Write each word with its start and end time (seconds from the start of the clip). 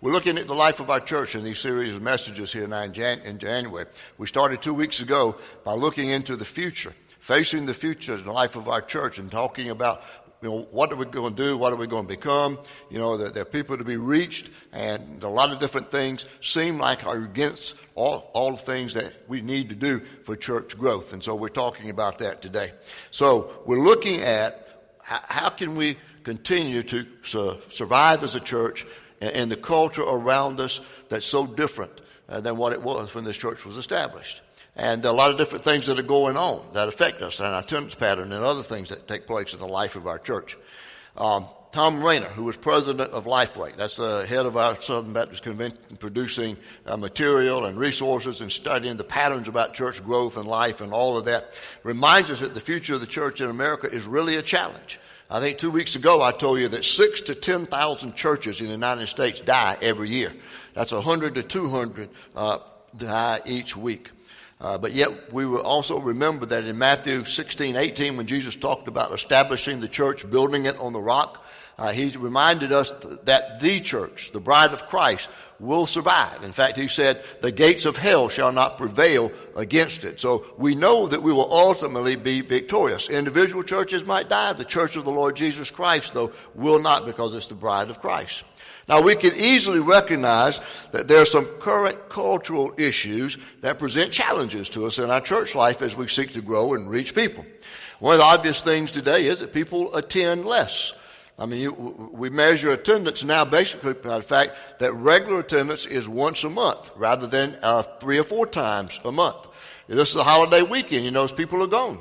We're 0.00 0.12
looking 0.12 0.38
at 0.38 0.46
the 0.46 0.54
life 0.54 0.78
of 0.78 0.90
our 0.90 1.00
church 1.00 1.34
in 1.34 1.42
these 1.42 1.58
series 1.58 1.92
of 1.92 2.02
messages 2.02 2.52
here 2.52 2.68
now 2.68 2.82
in, 2.82 2.92
Jan- 2.92 3.20
in 3.22 3.38
January. 3.38 3.86
We 4.16 4.28
started 4.28 4.62
two 4.62 4.72
weeks 4.72 5.00
ago 5.00 5.34
by 5.64 5.72
looking 5.72 6.08
into 6.08 6.36
the 6.36 6.44
future, 6.44 6.94
facing 7.18 7.66
the 7.66 7.74
future 7.74 8.14
in 8.14 8.22
the 8.22 8.30
life 8.30 8.54
of 8.54 8.68
our 8.68 8.80
church 8.80 9.18
and 9.18 9.28
talking 9.28 9.70
about 9.70 10.04
you 10.40 10.50
know, 10.50 10.68
what 10.70 10.92
are 10.92 10.96
we 10.96 11.04
going 11.06 11.34
to 11.34 11.42
do? 11.42 11.58
What 11.58 11.72
are 11.72 11.76
we 11.76 11.88
going 11.88 12.04
to 12.04 12.08
become? 12.08 12.60
You 12.90 12.98
know, 12.98 13.16
there, 13.16 13.30
there, 13.30 13.42
are 13.42 13.44
people 13.44 13.76
to 13.76 13.82
be 13.82 13.96
reached, 13.96 14.50
and 14.72 15.20
a 15.24 15.28
lot 15.28 15.50
of 15.50 15.58
different 15.58 15.90
things 15.90 16.26
seem 16.40 16.78
like 16.78 17.04
are 17.04 17.16
against 17.16 17.74
all, 17.96 18.30
all 18.34 18.52
the 18.52 18.58
things 18.58 18.94
that 18.94 19.12
we 19.26 19.40
need 19.40 19.68
to 19.70 19.74
do 19.74 19.98
for 20.22 20.36
church 20.36 20.78
growth. 20.78 21.12
And 21.12 21.24
so 21.24 21.34
we're 21.34 21.48
talking 21.48 21.90
about 21.90 22.20
that 22.20 22.40
today. 22.40 22.70
So 23.10 23.62
we're 23.66 23.82
looking 23.82 24.20
at 24.20 24.94
how, 25.02 25.20
how 25.24 25.48
can 25.48 25.74
we 25.74 25.96
continue 26.22 26.84
to 26.84 27.04
su- 27.24 27.58
survive 27.68 28.22
as 28.22 28.36
a 28.36 28.40
church 28.40 28.86
in, 29.20 29.48
the 29.48 29.56
culture 29.56 30.02
around 30.02 30.60
us 30.60 30.80
that's 31.08 31.26
so 31.26 31.46
different 31.46 32.00
uh, 32.28 32.40
than 32.40 32.56
what 32.56 32.72
it 32.72 32.82
was 32.82 33.14
when 33.14 33.24
this 33.24 33.36
church 33.36 33.64
was 33.64 33.76
established 33.76 34.42
and 34.78 35.04
a 35.04 35.12
lot 35.12 35.30
of 35.30 35.36
different 35.36 35.64
things 35.64 35.86
that 35.86 35.98
are 35.98 36.02
going 36.02 36.36
on 36.36 36.64
that 36.72 36.88
affect 36.88 37.20
us 37.20 37.40
and 37.40 37.48
our 37.48 37.60
attendance 37.60 37.96
pattern 37.96 38.32
and 38.32 38.44
other 38.44 38.62
things 38.62 38.88
that 38.90 39.08
take 39.08 39.26
place 39.26 39.52
in 39.52 39.58
the 39.58 39.66
life 39.66 39.96
of 39.96 40.06
our 40.06 40.18
church. 40.18 40.56
Um, 41.16 41.46
Thom 41.72 42.02
Rainer, 42.02 42.28
who 42.28 42.44
was 42.44 42.56
president 42.56 43.10
of 43.10 43.26
Lifeway, 43.26 43.76
that's 43.76 43.96
the 43.96 44.24
head 44.26 44.46
of 44.46 44.56
our 44.56 44.80
Southern 44.80 45.12
Baptist 45.12 45.42
Convention, 45.42 45.78
producing 45.98 46.56
uh, 46.86 46.96
material 46.96 47.66
and 47.66 47.76
resources 47.76 48.40
and 48.40 48.50
studying 48.50 48.96
the 48.96 49.04
patterns 49.04 49.48
about 49.48 49.74
church 49.74 50.02
growth 50.02 50.38
and 50.38 50.46
life 50.46 50.80
and 50.80 50.92
all 50.92 51.18
of 51.18 51.26
that, 51.26 51.48
reminds 51.82 52.30
us 52.30 52.40
that 52.40 52.54
the 52.54 52.60
future 52.60 52.94
of 52.94 53.00
the 53.00 53.06
church 53.06 53.40
in 53.40 53.50
America 53.50 53.90
is 53.90 54.06
really 54.06 54.36
a 54.36 54.42
challenge. 54.42 54.98
I 55.30 55.40
think 55.40 55.58
two 55.58 55.70
weeks 55.70 55.94
ago 55.94 56.22
I 56.22 56.32
told 56.32 56.58
you 56.58 56.68
that 56.68 56.86
six 56.86 57.20
to 57.22 57.34
10,000 57.34 58.14
churches 58.14 58.60
in 58.60 58.66
the 58.66 58.72
United 58.72 59.08
States 59.08 59.40
die 59.40 59.76
every 59.82 60.08
year. 60.08 60.32
That's 60.72 60.90
100 60.90 61.34
to 61.34 61.42
200 61.42 62.08
uh, 62.34 62.58
die 62.96 63.40
each 63.44 63.76
week. 63.76 64.10
Uh, 64.58 64.78
but 64.78 64.92
yet 64.92 65.30
we 65.30 65.44
will 65.44 65.60
also 65.60 66.00
remember 66.00 66.46
that 66.46 66.64
in 66.64 66.78
Matthew 66.78 67.24
16, 67.24 67.76
18, 67.76 68.16
when 68.16 68.26
Jesus 68.26 68.56
talked 68.56 68.88
about 68.88 69.12
establishing 69.12 69.80
the 69.80 69.88
church, 69.88 70.28
building 70.30 70.64
it 70.64 70.78
on 70.78 70.94
the 70.94 71.00
rock, 71.00 71.44
uh, 71.78 71.92
he 71.92 72.08
reminded 72.16 72.72
us 72.72 72.90
that 73.24 73.60
the 73.60 73.80
church, 73.80 74.32
the 74.32 74.40
bride 74.40 74.72
of 74.72 74.86
Christ, 74.86 75.28
will 75.60 75.86
survive. 75.86 76.44
In 76.44 76.52
fact, 76.52 76.76
he 76.76 76.88
said, 76.88 77.22
the 77.40 77.50
gates 77.50 77.84
of 77.84 77.96
hell 77.96 78.28
shall 78.28 78.52
not 78.52 78.78
prevail 78.78 79.32
against 79.56 80.04
it. 80.04 80.20
So 80.20 80.46
we 80.56 80.74
know 80.74 81.06
that 81.08 81.22
we 81.22 81.32
will 81.32 81.52
ultimately 81.52 82.16
be 82.16 82.40
victorious. 82.40 83.08
Individual 83.08 83.62
churches 83.62 84.04
might 84.04 84.28
die. 84.28 84.52
The 84.52 84.64
church 84.64 84.96
of 84.96 85.04
the 85.04 85.10
Lord 85.10 85.36
Jesus 85.36 85.70
Christ, 85.70 86.14
though, 86.14 86.32
will 86.54 86.80
not 86.80 87.06
because 87.06 87.34
it's 87.34 87.48
the 87.48 87.54
bride 87.54 87.90
of 87.90 88.00
Christ. 88.00 88.44
Now, 88.88 89.02
we 89.02 89.16
can 89.16 89.34
easily 89.36 89.80
recognize 89.80 90.60
that 90.92 91.08
there 91.08 91.20
are 91.20 91.26
some 91.26 91.44
current 91.44 92.08
cultural 92.08 92.72
issues 92.78 93.36
that 93.60 93.78
present 93.78 94.12
challenges 94.12 94.70
to 94.70 94.86
us 94.86 94.98
in 94.98 95.10
our 95.10 95.20
church 95.20 95.54
life 95.54 95.82
as 95.82 95.94
we 95.94 96.08
seek 96.08 96.32
to 96.32 96.40
grow 96.40 96.72
and 96.72 96.88
reach 96.88 97.14
people. 97.14 97.44
One 97.98 98.14
of 98.14 98.20
the 98.20 98.24
obvious 98.24 98.62
things 98.62 98.90
today 98.92 99.26
is 99.26 99.40
that 99.40 99.52
people 99.52 99.94
attend 99.94 100.46
less. 100.46 100.94
I 101.38 101.46
mean, 101.46 101.60
you, 101.60 101.72
we 102.12 102.30
measure 102.30 102.72
attendance 102.72 103.22
now 103.22 103.44
basically 103.44 103.92
by 103.94 104.16
the 104.16 104.22
fact 104.22 104.56
that 104.80 104.92
regular 104.94 105.40
attendance 105.40 105.86
is 105.86 106.08
once 106.08 106.42
a 106.42 106.50
month 106.50 106.90
rather 106.96 107.28
than 107.28 107.56
uh, 107.62 107.82
three 107.82 108.18
or 108.18 108.24
four 108.24 108.46
times 108.46 108.98
a 109.04 109.12
month. 109.12 109.46
This 109.86 110.10
is 110.10 110.16
a 110.16 110.24
holiday 110.24 110.62
weekend. 110.62 111.04
You 111.04 111.12
know, 111.12 111.26
people 111.28 111.62
are 111.62 111.68
gone. 111.68 111.98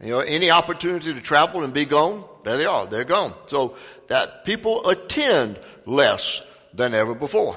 You 0.00 0.10
know, 0.10 0.20
any 0.20 0.50
opportunity 0.50 1.12
to 1.12 1.20
travel 1.20 1.64
and 1.64 1.74
be 1.74 1.84
gone, 1.84 2.24
there 2.44 2.56
they 2.56 2.64
are. 2.64 2.86
They're 2.86 3.04
gone. 3.04 3.32
So 3.48 3.76
that 4.08 4.44
people 4.44 4.88
attend 4.88 5.58
less 5.86 6.42
than 6.72 6.94
ever 6.94 7.14
before. 7.14 7.56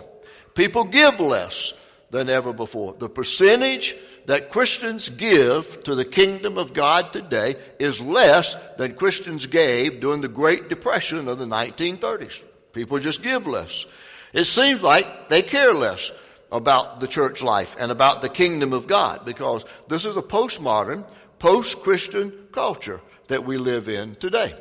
People 0.54 0.84
give 0.84 1.20
less 1.20 1.74
than 2.10 2.30
ever 2.30 2.52
before. 2.52 2.94
The 2.94 3.10
percentage 3.10 3.96
that 4.26 4.50
Christians 4.50 5.10
give 5.10 5.84
to 5.84 5.96
the 5.96 6.06
kingdom 6.06 6.58
of 6.58 6.74
God 6.74 7.12
today 7.14 7.56
is 7.80 8.02
less 8.02 8.56
than 8.78 8.96
Christians 8.96 9.46
gave 9.46 10.00
during 10.00 10.22
the 10.22 10.28
Great 10.28 10.70
Depression 10.70 11.28
of 11.28 11.40
the 11.40 11.46
1930s. 11.46 12.44
People 12.74 13.00
just 13.00 13.24
give 13.24 13.48
less. 13.48 13.86
It 14.34 14.46
seems 14.46 14.82
like 14.82 15.30
they 15.30 15.42
care 15.42 15.74
less 15.74 16.12
about 16.52 17.00
the 17.00 17.08
church 17.08 17.42
life 17.42 17.76
and 17.80 17.92
about 17.92 18.22
the 18.22 18.30
kingdom 18.30 18.74
of 18.74 18.88
God 18.88 19.26
because 19.26 19.66
this 19.88 20.06
is 20.06 20.18
a 20.18 20.22
postmodern, 20.22 21.10
post 21.40 21.82
Christian 21.82 22.32
culture 22.52 23.02
that 23.28 23.46
we 23.46 23.58
live 23.58 23.90
in 23.90 24.16
today. 24.16 24.54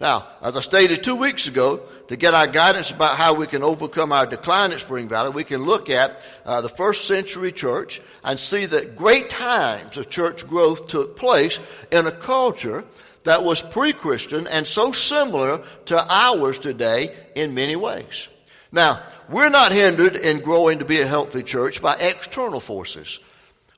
Now, 0.00 0.26
as 0.42 0.56
I 0.56 0.60
stated 0.60 1.02
two 1.02 1.14
weeks 1.14 1.46
ago, 1.46 1.80
to 2.08 2.16
get 2.16 2.34
our 2.34 2.46
guidance 2.46 2.90
about 2.90 3.16
how 3.16 3.34
we 3.34 3.46
can 3.46 3.62
overcome 3.62 4.12
our 4.12 4.26
decline 4.26 4.72
at 4.72 4.80
Spring 4.80 5.08
Valley, 5.08 5.30
we 5.30 5.44
can 5.44 5.62
look 5.62 5.88
at 5.88 6.20
uh, 6.44 6.60
the 6.60 6.68
first 6.68 7.06
century 7.06 7.52
church 7.52 8.00
and 8.24 8.38
see 8.38 8.66
that 8.66 8.96
great 8.96 9.30
times 9.30 9.96
of 9.96 10.10
church 10.10 10.46
growth 10.46 10.88
took 10.88 11.16
place 11.16 11.60
in 11.90 12.06
a 12.06 12.10
culture 12.10 12.84
that 13.22 13.42
was 13.42 13.62
pre-Christian 13.62 14.46
and 14.48 14.66
so 14.66 14.92
similar 14.92 15.64
to 15.86 16.12
ours 16.12 16.58
today 16.58 17.14
in 17.34 17.54
many 17.54 17.76
ways. 17.76 18.28
Now, 18.70 19.00
we're 19.30 19.50
not 19.50 19.72
hindered 19.72 20.16
in 20.16 20.40
growing 20.40 20.80
to 20.80 20.84
be 20.84 21.00
a 21.00 21.06
healthy 21.06 21.42
church 21.42 21.80
by 21.80 21.94
external 21.94 22.60
forces. 22.60 23.20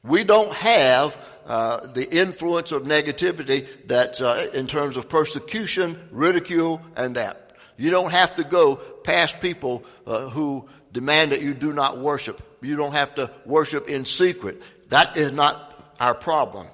We 0.03 0.25
don't 0.25 0.53
have 0.53 1.17
uh, 1.47 1.87
the 1.87 2.11
influence 2.11 2.73
of 2.73 2.83
negativity 2.83 3.67
that 3.87 4.21
uh, 4.21 4.47
in 4.53 4.67
terms 4.67 4.97
of 4.97 5.09
persecution, 5.09 6.09
ridicule, 6.11 6.83
and 6.97 7.17
that. 7.17 7.53
You 7.77 7.91
don't 7.91 8.13
have 8.13 8.37
to 8.37 8.45
go 8.45 8.77
past 8.77 9.41
people 9.41 9.85
uh, 10.07 10.29
who 10.31 10.69
demand 10.93 11.33
that 11.33 11.43
you 11.43 11.55
do 11.55 11.73
not 11.73 11.99
worship. 11.99 12.41
You 12.63 12.77
don't 12.77 12.95
have 12.95 13.15
to 13.17 13.31
worship 13.45 13.89
in 13.89 14.05
secret. 14.05 14.63
That 14.89 15.17
is 15.17 15.33
not 15.33 15.95
our 16.01 16.15
problem. 16.15 16.67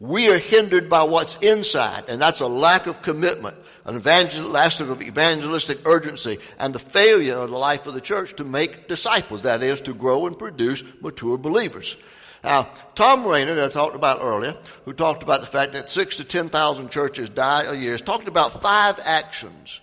We 0.00 0.30
are 0.30 0.38
hindered 0.38 0.90
by 0.90 1.04
what's 1.04 1.36
inside, 1.36 2.08
and 2.08 2.20
that's 2.20 2.40
a 2.40 2.48
lack 2.48 2.86
of 2.86 3.00
commitment, 3.00 3.56
an 3.84 3.96
evangelistic, 3.96 5.00
evangelistic 5.02 5.86
urgency, 5.86 6.38
and 6.58 6.74
the 6.74 6.78
failure 6.80 7.36
of 7.36 7.50
the 7.50 7.56
life 7.56 7.86
of 7.86 7.94
the 7.94 8.00
church 8.00 8.34
to 8.36 8.44
make 8.44 8.88
disciples, 8.88 9.42
that 9.42 9.62
is, 9.62 9.80
to 9.82 9.94
grow 9.94 10.26
and 10.26 10.38
produce 10.38 10.82
mature 11.00 11.38
believers. 11.38 11.96
Now, 12.44 12.68
Thom 12.94 13.26
Rainer, 13.26 13.54
that 13.54 13.64
I 13.64 13.72
talked 13.72 13.96
about 13.96 14.20
earlier, 14.22 14.54
who 14.84 14.92
talked 14.92 15.22
about 15.22 15.40
the 15.40 15.46
fact 15.46 15.72
that 15.72 15.88
six 15.88 16.18
to 16.18 16.24
10,000 16.24 16.90
churches 16.90 17.30
die 17.30 17.64
a 17.64 17.74
year, 17.74 17.92
has 17.92 18.02
talked 18.02 18.28
about 18.28 18.52
five 18.52 19.00
actions 19.02 19.80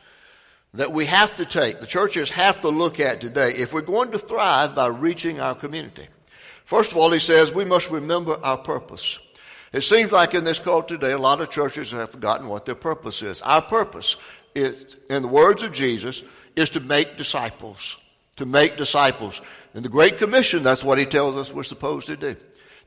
that 0.75 0.91
we 0.91 1.05
have 1.07 1.35
to 1.37 1.45
take, 1.45 1.79
the 1.79 1.87
churches 1.87 2.29
have 2.31 2.61
to 2.61 2.69
look 2.69 2.99
at 2.99 3.19
today 3.19 3.49
if 3.57 3.73
we're 3.73 3.81
going 3.81 4.11
to 4.11 4.19
thrive 4.19 4.75
by 4.75 4.87
reaching 4.87 5.39
our 5.39 5.55
community. 5.55 6.07
First 6.63 6.91
of 6.91 6.97
all, 6.97 7.11
he 7.11 7.19
says 7.19 7.51
we 7.51 7.65
must 7.65 7.89
remember 7.89 8.37
our 8.43 8.57
purpose. 8.57 9.19
It 9.73 9.81
seems 9.81 10.11
like 10.11 10.33
in 10.35 10.43
this 10.43 10.59
culture 10.59 10.95
today, 10.95 11.13
a 11.13 11.17
lot 11.17 11.41
of 11.41 11.49
churches 11.49 11.91
have 11.91 12.11
forgotten 12.11 12.47
what 12.47 12.65
their 12.65 12.75
purpose 12.75 13.23
is. 13.23 13.41
Our 13.41 13.61
purpose 13.61 14.17
is, 14.53 14.97
in 15.09 15.23
the 15.23 15.27
words 15.27 15.63
of 15.63 15.73
Jesus, 15.73 16.21
is 16.55 16.69
to 16.71 16.79
make 16.79 17.17
disciples. 17.17 17.97
To 18.37 18.45
make 18.45 18.77
disciples. 18.77 19.41
In 19.73 19.83
the 19.83 19.89
Great 19.89 20.17
Commission, 20.17 20.63
that's 20.63 20.83
what 20.83 20.97
he 20.97 21.05
tells 21.05 21.35
us 21.37 21.53
we're 21.53 21.63
supposed 21.63 22.07
to 22.07 22.15
do. 22.15 22.35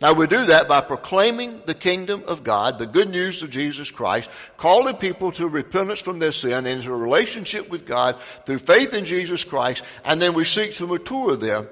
Now 0.01 0.13
we 0.13 0.27
do 0.27 0.47
that 0.47 0.69
by 0.69 0.81
proclaiming 0.81 1.63
the 1.67 1.75
kingdom 1.75 2.25
of 2.27 2.45
God, 2.45 2.79
the 2.79 2.87
good 2.87 3.09
news 3.09 3.43
of 3.43 3.51
Jesus 3.51 3.91
Christ, 3.91 4.29
calling 4.57 4.97
people 4.97 5.31
to 5.33 5.49
repentance 5.49 6.01
from 6.01 6.19
their 6.19 6.33
sin 6.33 6.53
and 6.53 6.67
into 6.67 6.93
a 6.93 6.97
relationship 6.97 7.71
with 7.71 7.87
God 7.87 8.17
through 8.45 8.59
faith 8.59 8.93
in 8.93 9.05
Jesus 9.05 9.45
Christ, 9.45 9.85
and 10.05 10.21
then 10.21 10.35
we 10.35 10.45
seek 10.45 10.75
to 10.75 10.87
mature 10.87 11.37
them 11.37 11.69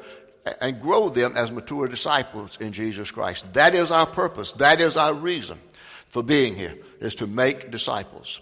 and 0.61 0.81
grow 0.81 1.09
them 1.09 1.33
as 1.37 1.53
mature 1.53 1.87
disciples 1.87 2.59
in 2.61 2.73
Jesus 2.73 3.11
Christ. 3.11 3.53
That 3.55 3.75
is 3.75 3.91
our 3.91 4.07
purpose. 4.07 4.53
That 4.53 4.81
is 4.81 4.97
our 4.97 5.15
reason 5.15 5.59
for 6.09 6.23
being 6.23 6.55
here, 6.55 6.77
is 7.01 7.15
to 7.17 7.27
make 7.27 7.71
disciples. 7.71 8.41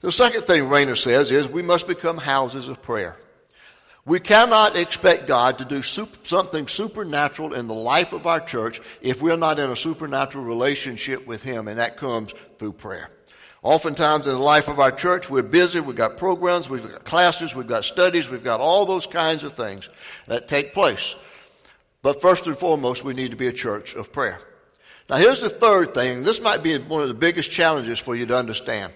The 0.00 0.12
second 0.12 0.42
thing 0.42 0.68
Rainer 0.68 0.96
says 0.96 1.30
is 1.30 1.46
we 1.48 1.62
must 1.62 1.86
become 1.86 2.16
houses 2.16 2.68
of 2.68 2.80
prayer. 2.82 3.16
We 4.10 4.18
cannot 4.18 4.74
expect 4.74 5.28
God 5.28 5.58
to 5.58 5.64
do 5.64 5.82
something 5.82 6.66
supernatural 6.66 7.54
in 7.54 7.68
the 7.68 7.74
life 7.74 8.12
of 8.12 8.26
our 8.26 8.40
church 8.40 8.80
if 9.00 9.22
we're 9.22 9.36
not 9.36 9.60
in 9.60 9.70
a 9.70 9.76
supernatural 9.76 10.42
relationship 10.42 11.28
with 11.28 11.44
Him, 11.44 11.68
and 11.68 11.78
that 11.78 11.96
comes 11.96 12.34
through 12.58 12.72
prayer. 12.72 13.08
Oftentimes 13.62 14.26
in 14.26 14.32
the 14.32 14.40
life 14.40 14.66
of 14.66 14.80
our 14.80 14.90
church, 14.90 15.30
we're 15.30 15.44
busy, 15.44 15.78
we've 15.78 15.94
got 15.94 16.18
programs, 16.18 16.68
we've 16.68 16.90
got 16.90 17.04
classes, 17.04 17.54
we've 17.54 17.68
got 17.68 17.84
studies, 17.84 18.28
we've 18.28 18.42
got 18.42 18.58
all 18.58 18.84
those 18.84 19.06
kinds 19.06 19.44
of 19.44 19.54
things 19.54 19.88
that 20.26 20.48
take 20.48 20.74
place. 20.74 21.14
But 22.02 22.20
first 22.20 22.48
and 22.48 22.58
foremost, 22.58 23.04
we 23.04 23.14
need 23.14 23.30
to 23.30 23.36
be 23.36 23.46
a 23.46 23.52
church 23.52 23.94
of 23.94 24.10
prayer. 24.10 24.40
Now 25.08 25.18
here's 25.18 25.40
the 25.40 25.50
third 25.50 25.94
thing. 25.94 26.24
This 26.24 26.42
might 26.42 26.64
be 26.64 26.76
one 26.76 27.02
of 27.02 27.08
the 27.08 27.14
biggest 27.14 27.52
challenges 27.52 28.00
for 28.00 28.16
you 28.16 28.26
to 28.26 28.36
understand. 28.36 28.92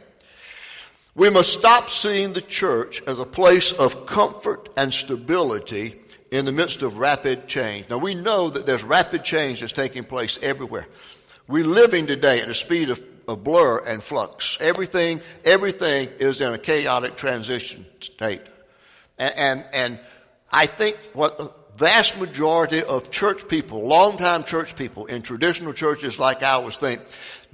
We 1.16 1.31
must 1.31 1.52
stop 1.52 1.90
seeing 1.90 2.32
the 2.32 2.40
church 2.40 3.00
as 3.06 3.20
a 3.20 3.25
place 3.25 3.72
of 3.72 4.06
comfort 4.06 4.69
and 4.76 4.93
stability 4.93 6.00
in 6.32 6.44
the 6.44 6.50
midst 6.50 6.82
of 6.82 6.99
rapid 6.99 7.46
change. 7.46 7.88
Now 7.88 7.99
we 7.99 8.16
know 8.16 8.50
that 8.50 8.66
there's 8.66 8.82
rapid 8.82 9.22
change 9.22 9.61
that's 9.61 9.72
taking 9.72 10.02
place 10.02 10.40
everywhere. 10.43 10.88
We're 11.46 11.64
living 11.64 12.06
today 12.06 12.40
at 12.40 12.49
a 12.49 12.55
speed 12.55 12.90
of, 12.90 13.05
of 13.28 13.44
blur 13.44 13.78
and 13.87 14.02
flux. 14.02 14.58
Everything, 14.61 15.20
everything 15.44 16.08
is 16.19 16.40
in 16.40 16.52
a 16.52 16.58
chaotic 16.58 17.14
transition 17.14 17.87
state. 18.00 18.43
And, 19.16 19.34
and, 19.37 19.66
and 19.72 20.00
I 20.50 20.66
think 20.66 20.96
what 21.12 21.38
the 21.38 21.52
vast 21.76 22.19
majority 22.19 22.82
of 22.82 23.12
church 23.12 23.46
people, 23.46 23.87
longtime 23.87 24.43
church 24.43 24.75
people 24.75 25.06
in 25.06 25.22
traditional 25.22 25.72
churches 25.72 26.19
like 26.19 26.43
ours 26.43 26.76
think, 26.76 27.00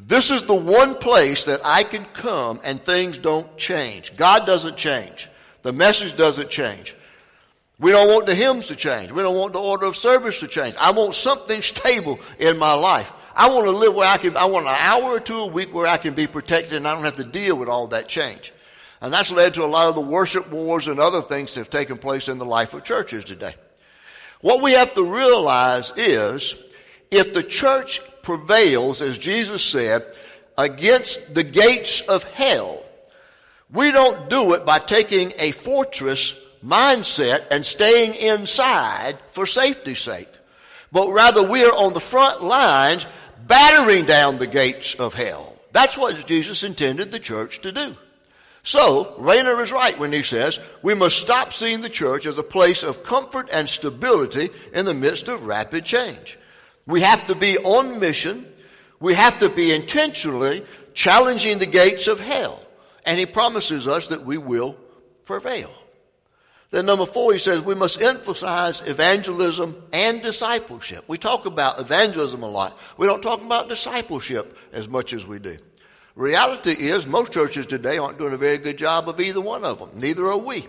this 0.06 0.30
is 0.30 0.44
the 0.44 0.54
one 0.54 0.94
place 0.94 1.44
that 1.44 1.60
I 1.64 1.84
can 1.84 2.04
come 2.06 2.60
and 2.64 2.80
things 2.80 3.18
don't 3.18 3.56
change. 3.56 4.16
God 4.16 4.46
doesn't 4.46 4.76
change. 4.76 5.28
The 5.62 5.72
message 5.72 6.16
doesn't 6.16 6.48
change. 6.48 6.96
We 7.78 7.92
don't 7.92 8.08
want 8.08 8.26
the 8.26 8.34
hymns 8.34 8.68
to 8.68 8.76
change. 8.76 9.10
We 9.10 9.22
don't 9.22 9.36
want 9.36 9.52
the 9.52 9.60
order 9.60 9.86
of 9.86 9.96
service 9.96 10.40
to 10.40 10.48
change. 10.48 10.74
I 10.80 10.92
want 10.92 11.14
something 11.14 11.62
stable 11.62 12.18
in 12.38 12.58
my 12.58 12.74
life. 12.74 13.12
I 13.34 13.48
want 13.50 13.66
to 13.66 13.70
live 13.70 13.94
where 13.94 14.08
I 14.08 14.16
can, 14.16 14.36
I 14.36 14.46
want 14.46 14.66
an 14.66 14.74
hour 14.76 15.10
or 15.10 15.20
two 15.20 15.38
a 15.38 15.46
week 15.46 15.72
where 15.72 15.86
I 15.86 15.96
can 15.96 16.14
be 16.14 16.26
protected 16.26 16.74
and 16.74 16.88
I 16.88 16.94
don't 16.94 17.04
have 17.04 17.16
to 17.16 17.24
deal 17.24 17.56
with 17.56 17.68
all 17.68 17.86
that 17.88 18.08
change. 18.08 18.52
And 19.00 19.12
that's 19.12 19.32
led 19.32 19.54
to 19.54 19.64
a 19.64 19.66
lot 19.66 19.88
of 19.88 19.94
the 19.94 20.00
worship 20.02 20.50
wars 20.50 20.88
and 20.88 20.98
other 20.98 21.22
things 21.22 21.54
that 21.54 21.60
have 21.60 21.70
taken 21.70 21.96
place 21.96 22.28
in 22.28 22.38
the 22.38 22.44
life 22.44 22.74
of 22.74 22.84
churches 22.84 23.24
today. 23.24 23.54
What 24.40 24.62
we 24.62 24.72
have 24.72 24.92
to 24.94 25.04
realize 25.04 25.92
is 25.96 26.54
if 27.10 27.32
the 27.32 27.42
church 27.42 28.02
prevails, 28.30 29.02
as 29.02 29.18
Jesus 29.18 29.64
said, 29.64 30.04
against 30.56 31.34
the 31.34 31.42
gates 31.42 32.00
of 32.02 32.22
hell, 32.22 32.80
we 33.72 33.90
don't 33.90 34.30
do 34.30 34.54
it 34.54 34.64
by 34.64 34.78
taking 34.78 35.32
a 35.38 35.50
fortress 35.50 36.36
mindset 36.64 37.46
and 37.50 37.66
staying 37.66 38.14
inside 38.14 39.16
for 39.28 39.46
safety's 39.46 40.00
sake, 40.00 40.28
but 40.92 41.10
rather 41.10 41.48
we 41.48 41.64
are 41.64 41.72
on 41.72 41.92
the 41.92 42.00
front 42.00 42.40
lines 42.40 43.04
battering 43.48 44.04
down 44.04 44.38
the 44.38 44.46
gates 44.46 44.94
of 44.94 45.14
hell. 45.14 45.56
That's 45.72 45.98
what 45.98 46.26
Jesus 46.26 46.62
intended 46.62 47.10
the 47.10 47.18
church 47.18 47.60
to 47.60 47.72
do. 47.72 47.96
So, 48.62 49.14
Rainer 49.18 49.60
is 49.62 49.72
right 49.72 49.98
when 49.98 50.12
he 50.12 50.22
says 50.22 50.60
we 50.82 50.94
must 50.94 51.18
stop 51.18 51.52
seeing 51.52 51.80
the 51.80 51.88
church 51.88 52.26
as 52.26 52.38
a 52.38 52.44
place 52.44 52.84
of 52.84 53.02
comfort 53.02 53.48
and 53.52 53.68
stability 53.68 54.50
in 54.72 54.84
the 54.84 54.94
midst 54.94 55.28
of 55.28 55.44
rapid 55.44 55.84
change. 55.84 56.38
We 56.90 57.00
have 57.02 57.26
to 57.28 57.34
be 57.34 57.56
on 57.58 58.00
mission. 58.00 58.46
We 58.98 59.14
have 59.14 59.38
to 59.40 59.48
be 59.48 59.72
intentionally 59.74 60.64
challenging 60.92 61.58
the 61.58 61.66
gates 61.66 62.08
of 62.08 62.20
hell. 62.20 62.60
And 63.06 63.18
he 63.18 63.26
promises 63.26 63.88
us 63.88 64.08
that 64.08 64.24
we 64.24 64.36
will 64.36 64.76
prevail. 65.24 65.70
Then 66.70 66.86
number 66.86 67.06
four, 67.06 67.32
he 67.32 67.38
says 67.38 67.60
we 67.60 67.74
must 67.74 68.02
emphasize 68.02 68.86
evangelism 68.86 69.82
and 69.92 70.22
discipleship. 70.22 71.04
We 71.08 71.18
talk 71.18 71.46
about 71.46 71.80
evangelism 71.80 72.42
a 72.42 72.48
lot. 72.48 72.78
We 72.96 73.06
don't 73.06 73.22
talk 73.22 73.44
about 73.44 73.68
discipleship 73.68 74.56
as 74.72 74.88
much 74.88 75.12
as 75.12 75.26
we 75.26 75.38
do. 75.38 75.58
Reality 76.14 76.72
is, 76.72 77.06
most 77.06 77.32
churches 77.32 77.66
today 77.66 77.98
aren't 77.98 78.18
doing 78.18 78.34
a 78.34 78.36
very 78.36 78.58
good 78.58 78.78
job 78.78 79.08
of 79.08 79.20
either 79.20 79.40
one 79.40 79.64
of 79.64 79.78
them. 79.78 79.90
Neither 80.00 80.26
are 80.26 80.36
we. 80.36 80.66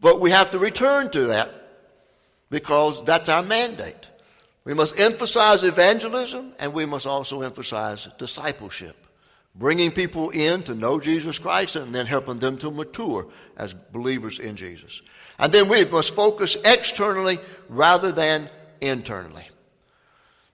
But 0.00 0.20
we 0.20 0.30
have 0.30 0.50
to 0.50 0.58
return 0.58 1.10
to 1.10 1.28
that 1.28 1.50
because 2.50 3.02
that's 3.04 3.28
our 3.28 3.42
mandate. 3.42 4.08
We 4.64 4.74
must 4.74 4.98
emphasize 4.98 5.62
evangelism 5.62 6.52
and 6.58 6.72
we 6.72 6.86
must 6.86 7.06
also 7.06 7.42
emphasize 7.42 8.08
discipleship. 8.18 8.96
Bringing 9.54 9.92
people 9.92 10.30
in 10.30 10.62
to 10.64 10.74
know 10.74 10.98
Jesus 10.98 11.38
Christ 11.38 11.76
and 11.76 11.94
then 11.94 12.06
helping 12.06 12.38
them 12.38 12.56
to 12.58 12.70
mature 12.70 13.26
as 13.56 13.72
believers 13.72 14.38
in 14.38 14.56
Jesus. 14.56 15.02
And 15.38 15.52
then 15.52 15.68
we 15.68 15.84
must 15.84 16.14
focus 16.14 16.56
externally 16.64 17.38
rather 17.68 18.10
than 18.10 18.48
internally. 18.80 19.46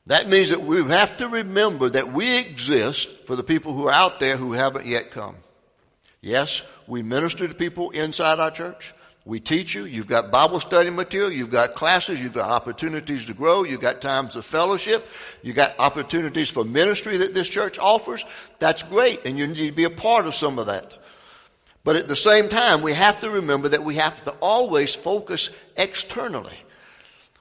That 0.06 0.28
means 0.28 0.50
that 0.50 0.62
we 0.62 0.82
have 0.84 1.16
to 1.18 1.28
remember 1.28 1.88
that 1.88 2.12
we 2.12 2.40
exist 2.40 3.26
for 3.26 3.36
the 3.36 3.44
people 3.44 3.72
who 3.72 3.86
are 3.86 3.92
out 3.92 4.18
there 4.18 4.36
who 4.36 4.52
haven't 4.52 4.86
yet 4.86 5.12
come. 5.12 5.36
Yes, 6.20 6.62
we 6.86 7.02
minister 7.02 7.46
to 7.46 7.54
people 7.54 7.90
inside 7.90 8.40
our 8.40 8.50
church. 8.50 8.92
We 9.26 9.38
teach 9.38 9.74
you. 9.74 9.84
You've 9.84 10.08
got 10.08 10.30
Bible 10.30 10.60
study 10.60 10.88
material. 10.88 11.30
You've 11.30 11.50
got 11.50 11.74
classes. 11.74 12.22
You've 12.22 12.32
got 12.32 12.50
opportunities 12.50 13.26
to 13.26 13.34
grow. 13.34 13.64
You've 13.64 13.80
got 13.80 14.00
times 14.00 14.34
of 14.34 14.46
fellowship. 14.46 15.06
You've 15.42 15.56
got 15.56 15.78
opportunities 15.78 16.48
for 16.48 16.64
ministry 16.64 17.18
that 17.18 17.34
this 17.34 17.48
church 17.48 17.78
offers. 17.78 18.24
That's 18.58 18.82
great, 18.82 19.26
and 19.26 19.38
you 19.38 19.46
need 19.46 19.66
to 19.66 19.72
be 19.72 19.84
a 19.84 19.90
part 19.90 20.26
of 20.26 20.34
some 20.34 20.58
of 20.58 20.66
that. 20.66 20.94
But 21.84 21.96
at 21.96 22.08
the 22.08 22.16
same 22.16 22.48
time, 22.48 22.82
we 22.82 22.92
have 22.92 23.20
to 23.20 23.30
remember 23.30 23.68
that 23.68 23.82
we 23.82 23.96
have 23.96 24.22
to 24.24 24.34
always 24.40 24.94
focus 24.94 25.50
externally. 25.76 26.56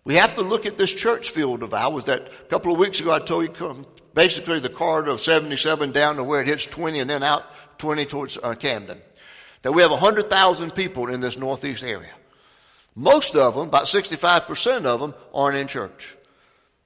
We 0.04 0.16
have 0.16 0.36
to 0.36 0.42
look 0.42 0.66
at 0.66 0.78
this 0.78 0.94
church 0.94 1.30
field 1.30 1.62
of 1.62 1.74
ours 1.74 2.06
that 2.06 2.22
a 2.22 2.46
couple 2.46 2.74
of 2.74 2.80
weeks 2.80 3.00
ago 3.00 3.14
I 3.14 3.20
told 3.20 3.60
you 3.60 3.86
basically 4.14 4.60
the 4.60 4.70
corridor 4.70 5.12
of 5.12 5.20
77 5.20 5.92
down 5.92 6.16
to 6.16 6.24
where 6.24 6.42
it 6.42 6.48
hits 6.48 6.66
20 6.66 7.00
and 7.00 7.10
then 7.10 7.22
out 7.22 7.46
20 7.80 8.06
towards 8.06 8.38
uh, 8.42 8.54
Camden. 8.56 8.98
That 9.62 9.74
we 9.74 9.82
have 9.82 9.92
100,000 9.92 10.72
people 10.72 11.10
in 11.10 11.22
this 11.22 11.38
northeast 11.38 11.84
area. 11.84 12.14
Most 12.96 13.36
of 13.36 13.56
them, 13.56 13.68
about 13.68 13.86
65% 13.86 14.86
of 14.86 15.00
them, 15.00 15.14
aren't 15.34 15.58
in 15.58 15.68
church. 15.68 16.16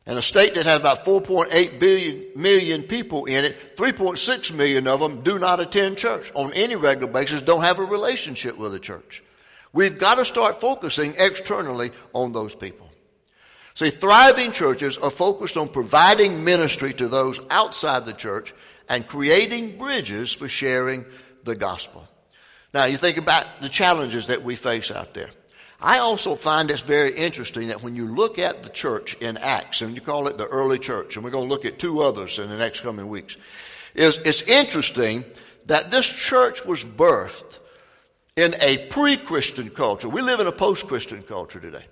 And 0.06 0.18
a 0.18 0.22
state 0.22 0.56
that 0.56 0.66
has 0.66 0.80
about 0.80 1.06
4.8 1.06 1.80
billion, 1.80 2.25
million 2.36 2.84
people 2.84 3.25
in 3.25 3.46
it, 3.46 3.78
3.6 3.78 4.54
million 4.54 4.88
of 4.88 5.00
them 5.00 5.22
do 5.22 5.40
not 5.40 5.62
attend 5.62 5.98
church 5.98 6.31
on 6.36 6.52
any 6.54 6.75
regular 6.75 7.12
basis, 7.12 7.42
don't 7.42 7.64
have 7.64 7.80
a 7.80 7.86
relationship 7.86 8.58
with 8.58 8.74
the 8.74 8.80
church. 8.80 9.24
We've 9.72 9.98
got 9.98 10.18
to 10.18 10.25
start 10.25 10.60
focusing 10.60 11.14
externally 11.18 11.92
on 12.12 12.34
those 12.34 12.54
people. 12.54 12.90
See, 13.75 13.90
thriving 13.90 14.52
churches 14.52 14.98
are 14.98 15.10
focused 15.10 15.58
on 15.58 15.68
providing 15.68 16.44
ministry 16.44 16.94
to 16.94 17.08
those 17.08 17.40
outside 17.50 18.06
the 18.06 18.14
church 18.14 18.54
and 18.90 19.08
creating 19.08 19.78
bridges 19.78 20.31
for 20.31 20.48
sharing 20.48 21.06
the 21.44 21.56
gospel. 21.56 22.08
Now, 22.74 22.86
you 22.86 22.98
think 22.98 23.18
about 23.18 23.46
the 23.62 23.70
challenges 23.70 24.28
that 24.28 24.42
we 24.42 24.56
face 24.56 24.90
out 24.90 25.14
there. 25.14 25.30
I 25.80 26.00
also 26.00 26.34
find 26.36 26.72
it's 26.72 26.81
very 26.81 27.14
interesting 27.14 27.68
that 27.68 27.84
when 27.84 27.96
you 27.96 28.06
look 28.06 28.40
at 28.40 28.64
the 28.64 28.70
church 28.70 29.16
in 29.16 29.38
Acts, 29.38 29.81
and 29.81 29.94
you 29.94 30.02
call 30.02 30.28
it 30.28 30.38
the 30.38 30.48
early 30.48 30.80
church, 30.80 31.16
and 31.16 31.24
we're 31.24 31.31
going 31.31 31.48
to 31.48 31.54
look 31.54 31.66
at 31.66 31.78
two 31.78 32.02
others 32.02 32.40
in 32.40 32.50
the 32.50 32.58
next 32.58 32.81
coming 32.81 33.10
weeks, 33.10 33.38
is 33.94 34.18
it's 34.25 34.42
interesting 34.44 35.24
that 35.68 35.92
this 35.92 36.08
church 36.08 36.66
was 36.66 36.84
birthed 36.84 37.60
in 38.36 38.56
a 38.60 38.88
pre-Christian 38.88 39.70
culture. 39.70 40.10
We 40.10 40.22
live 40.22 40.40
in 40.40 40.48
a 40.48 40.52
post-Christian 40.52 41.22
culture 41.22 41.60
today. 41.60 41.86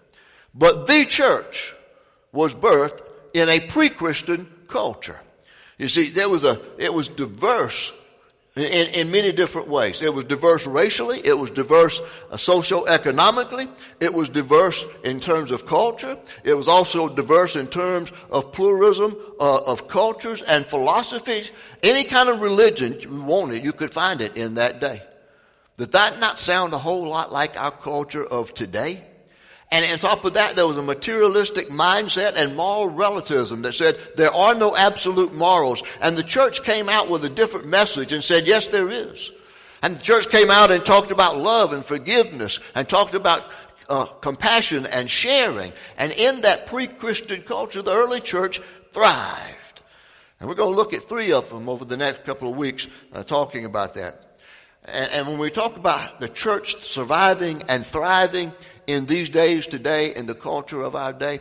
But 0.56 0.88
the 0.88 1.06
church 1.06 1.76
was 2.32 2.56
birthed 2.56 3.02
in 3.34 3.50
a 3.50 3.60
pre-Christian 3.60 4.52
culture. 4.68 5.20
You 5.78 5.90
see, 5.90 6.10
there 6.10 6.30
was 6.30 6.44
a, 6.44 6.60
it 6.78 6.94
was 6.94 7.08
diverse 7.08 7.94
in, 8.56 8.88
in 8.94 9.12
many 9.12 9.32
different 9.32 9.70
ways. 9.70 10.02
It 10.02 10.14
was 10.14 10.26
diverse 10.26 10.68
racially, 10.68 11.22
it 11.24 11.38
was 11.38 11.52
diverse 11.52 12.02
uh, 12.30 12.38
socio-economically, 12.38 13.68
it 14.00 14.14
was 14.14 14.28
diverse 14.28 14.86
in 15.04 15.20
terms 15.20 15.52
of 15.52 15.66
culture, 15.66 16.18
it 16.44 16.54
was 16.54 16.68
also 16.68 17.08
diverse 17.08 17.56
in 17.56 17.68
terms 17.68 18.12
of 18.30 18.52
pluralism 18.52 19.16
uh, 19.40 19.62
of 19.66 19.88
cultures 19.88 20.42
and 20.42 20.66
philosophies. 20.66 21.52
Any 21.82 22.04
kind 22.04 22.28
of 22.30 22.42
religion 22.42 23.00
you 23.00 23.22
wanted, 23.22 23.64
you 23.64 23.72
could 23.72 23.92
find 23.92 24.20
it 24.20 24.36
in 24.36 24.56
that 24.56 24.82
day. 24.82 25.02
Did 25.78 25.94
that 25.94 26.20
not 26.20 26.38
sound 26.38 26.74
a 26.74 26.78
whole 26.78 27.08
lot 27.08 27.32
like 27.32 27.58
our 27.58 27.72
culture 27.72 28.26
of 28.26 28.54
today? 28.54 29.02
And 29.72 29.90
on 29.90 30.00
top 30.00 30.26
of 30.26 30.34
that, 30.34 30.58
there 30.58 30.68
was 30.68 30.78
a 30.78 30.82
materialistic 30.82 31.70
mindset 31.70 32.36
and 32.36 32.58
moral 32.58 32.90
relativism 32.90 33.62
that 33.62 33.74
said 33.74 33.98
there 34.18 34.34
are 34.34 34.54
no 34.54 34.76
absolute 34.76 35.34
morals. 35.34 35.82
And 36.02 36.18
the 36.18 36.24
church 36.24 36.64
came 36.64 36.90
out 36.90 37.10
with 37.10 37.24
a 37.24 37.30
different 37.30 37.68
message 37.68 38.12
and 38.12 38.22
said, 38.22 38.48
yes, 38.48 38.68
there 38.68 38.90
is. 38.90 39.32
And 39.82 39.96
the 39.96 40.02
church 40.02 40.30
came 40.30 40.52
out 40.52 40.72
and 40.72 40.86
talked 40.86 41.10
about 41.10 41.38
love 41.38 41.72
and 41.72 41.86
forgiveness 41.86 42.60
and 42.76 42.88
talked 42.88 43.14
about 43.14 43.50
uh, 43.88 44.06
compassion 44.06 44.86
and 44.88 45.10
sharing. 45.10 45.72
And 45.98 46.12
in 46.12 46.42
that 46.42 46.68
pre-Christian 46.68 47.42
culture, 47.42 47.82
the 47.82 47.92
early 47.92 48.20
church 48.20 48.60
thrived. 48.92 49.82
And 50.40 50.50
we're 50.50 50.56
going 50.56 50.72
to 50.72 50.76
look 50.76 50.94
at 50.94 51.04
three 51.04 51.32
of 51.32 51.50
them 51.50 51.70
over 51.70 51.86
the 51.86 51.98
next 51.98 52.26
couple 52.26 52.50
of 52.50 52.58
weeks, 52.58 52.88
uh, 53.14 53.24
talking 53.24 53.64
about 53.66 53.94
that. 53.96 54.38
And, 54.86 55.12
and 55.14 55.28
when 55.28 55.40
we 55.40 55.50
talk 55.50 55.78
about 55.78 56.20
the 56.20 56.28
church 56.28 56.76
surviving 56.82 57.62
and 57.70 57.86
thriving, 57.86 58.52
in 58.88 59.06
these 59.06 59.30
days 59.30 59.68
today, 59.68 60.16
in 60.16 60.26
the 60.26 60.36
culture 60.36 60.82
of 60.82 60.96
our 60.96 61.14
day, 61.14 61.40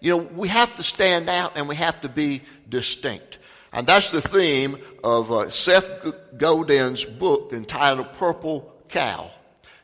you 0.00 0.16
know, 0.16 0.24
we 0.34 0.48
have 0.48 0.74
to 0.76 0.82
stand 0.82 1.28
out 1.28 1.56
and 1.56 1.68
we 1.68 1.76
have 1.76 2.00
to 2.02 2.08
be 2.08 2.42
distinct. 2.68 3.38
And 3.72 3.86
that's 3.86 4.10
the 4.10 4.22
theme 4.22 4.78
of 5.04 5.30
uh, 5.30 5.50
Seth 5.50 6.36
Godin's 6.36 7.04
book 7.04 7.52
entitled 7.52 8.12
Purple 8.14 8.72
Cow. 8.88 9.30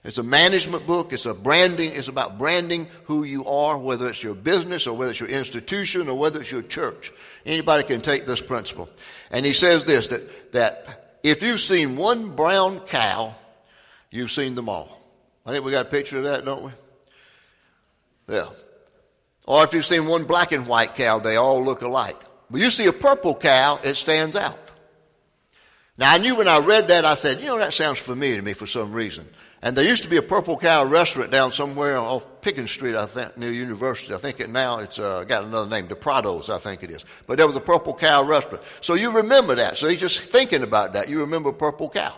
It's 0.04 0.18
a 0.18 0.23
management 0.23 0.87
book. 0.87 1.12
It's 1.12 1.25
a 1.25 1.32
branding. 1.32 1.92
It's 1.92 2.08
about 2.08 2.38
branding 2.38 2.88
who 3.04 3.25
you 3.25 3.46
are, 3.46 3.78
whether 3.78 4.08
it's 4.08 4.23
your 4.23 4.34
business 4.34 4.87
or 4.87 4.96
whether 4.96 5.11
it's 5.11 5.20
your 5.20 5.30
institution 5.30 6.08
or 6.08 6.18
whether 6.18 6.40
it's 6.40 6.52
your 6.52 6.62
church. 6.62 7.11
Anybody 7.46 7.84
can 7.84 8.02
take 8.02 8.26
this 8.26 8.42
principle. 8.42 8.88
And 9.30 9.46
he 9.46 9.54
says 9.54 9.87
this, 9.87 10.08
that, 10.08 10.52
that 10.52 11.18
if 11.23 11.42
you've 11.42 11.61
seen 11.61 11.96
one 11.96 12.37
brown 12.37 12.80
cow, 12.80 13.34
you've 14.11 14.30
seen 14.30 14.54
them 14.54 14.68
all. 14.68 15.00
I 15.46 15.52
think 15.52 15.64
we 15.64 15.73
got 15.73 15.87
a 15.87 15.90
picture 15.90 16.18
of 16.18 16.25
that, 16.25 16.44
don't 16.44 16.64
we? 16.64 16.70
Yeah. 18.28 18.48
Or 19.46 19.64
if 19.64 19.72
you've 19.72 19.84
seen 19.84 20.06
one 20.06 20.24
black 20.24 20.52
and 20.52 20.66
white 20.66 20.94
cow, 20.94 21.18
they 21.18 21.36
all 21.36 21.62
look 21.62 21.82
alike. 21.82 22.20
But 22.50 22.60
you 22.60 22.70
see 22.70 22.86
a 22.86 22.92
purple 22.92 23.34
cow, 23.34 23.78
it 23.82 23.94
stands 23.94 24.36
out. 24.36 24.58
Now 25.98 26.12
I 26.12 26.18
knew 26.18 26.36
when 26.36 26.48
I 26.48 26.58
read 26.58 26.88
that, 26.88 27.04
I 27.04 27.14
said, 27.14 27.40
you 27.40 27.46
know, 27.46 27.58
that 27.58 27.74
sounds 27.74 27.98
familiar 27.98 28.36
to 28.36 28.42
me 28.42 28.52
for 28.52 28.66
some 28.66 28.92
reason. 28.92 29.26
And 29.64 29.74
there 29.74 29.84
used 29.84 30.02
to 30.02 30.10
be 30.10 30.18
a 30.18 30.22
Purple 30.22 30.58
Cow 30.58 30.84
restaurant 30.84 31.30
down 31.30 31.50
somewhere 31.50 31.96
off 31.96 32.42
Pickens 32.42 32.70
Street, 32.70 32.96
I 32.96 33.06
think, 33.06 33.38
near 33.38 33.50
University. 33.50 34.12
I 34.12 34.18
think 34.18 34.38
it 34.40 34.50
now 34.50 34.80
it's 34.80 34.98
uh, 34.98 35.24
got 35.24 35.44
another 35.44 35.70
name, 35.70 35.88
the 35.88 35.94
Prados, 35.94 36.50
I 36.50 36.58
think 36.58 36.82
it 36.82 36.90
is. 36.90 37.02
But 37.26 37.38
there 37.38 37.46
was 37.46 37.56
a 37.56 37.62
Purple 37.62 37.94
Cow 37.94 38.24
restaurant. 38.24 38.62
So 38.82 38.92
you 38.92 39.10
remember 39.10 39.54
that. 39.54 39.78
So 39.78 39.88
he's 39.88 40.00
just 40.00 40.20
thinking 40.20 40.62
about 40.62 40.92
that. 40.92 41.08
You 41.08 41.20
remember 41.20 41.50
Purple 41.50 41.88
Cow. 41.88 42.14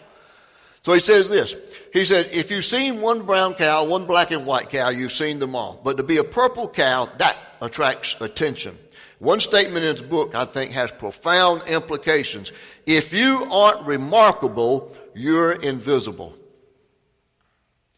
So 0.86 0.92
he 0.92 1.00
says 1.00 1.28
this. 1.28 1.56
He 1.92 2.04
says, 2.04 2.28
if 2.28 2.48
you've 2.48 2.64
seen 2.64 3.00
one 3.00 3.22
brown 3.22 3.54
cow, 3.54 3.84
one 3.86 4.06
black 4.06 4.30
and 4.30 4.46
white 4.46 4.70
cow, 4.70 4.90
you've 4.90 5.10
seen 5.10 5.40
them 5.40 5.56
all. 5.56 5.80
But 5.82 5.96
to 5.96 6.04
be 6.04 6.18
a 6.18 6.22
purple 6.22 6.68
cow, 6.68 7.08
that 7.18 7.36
attracts 7.60 8.14
attention. 8.20 8.78
One 9.18 9.40
statement 9.40 9.84
in 9.84 9.96
his 9.96 10.02
book, 10.02 10.36
I 10.36 10.44
think, 10.44 10.70
has 10.70 10.92
profound 10.92 11.62
implications. 11.68 12.52
If 12.86 13.12
you 13.12 13.48
aren't 13.50 13.84
remarkable, 13.84 14.96
you're 15.12 15.54
invisible. 15.60 16.36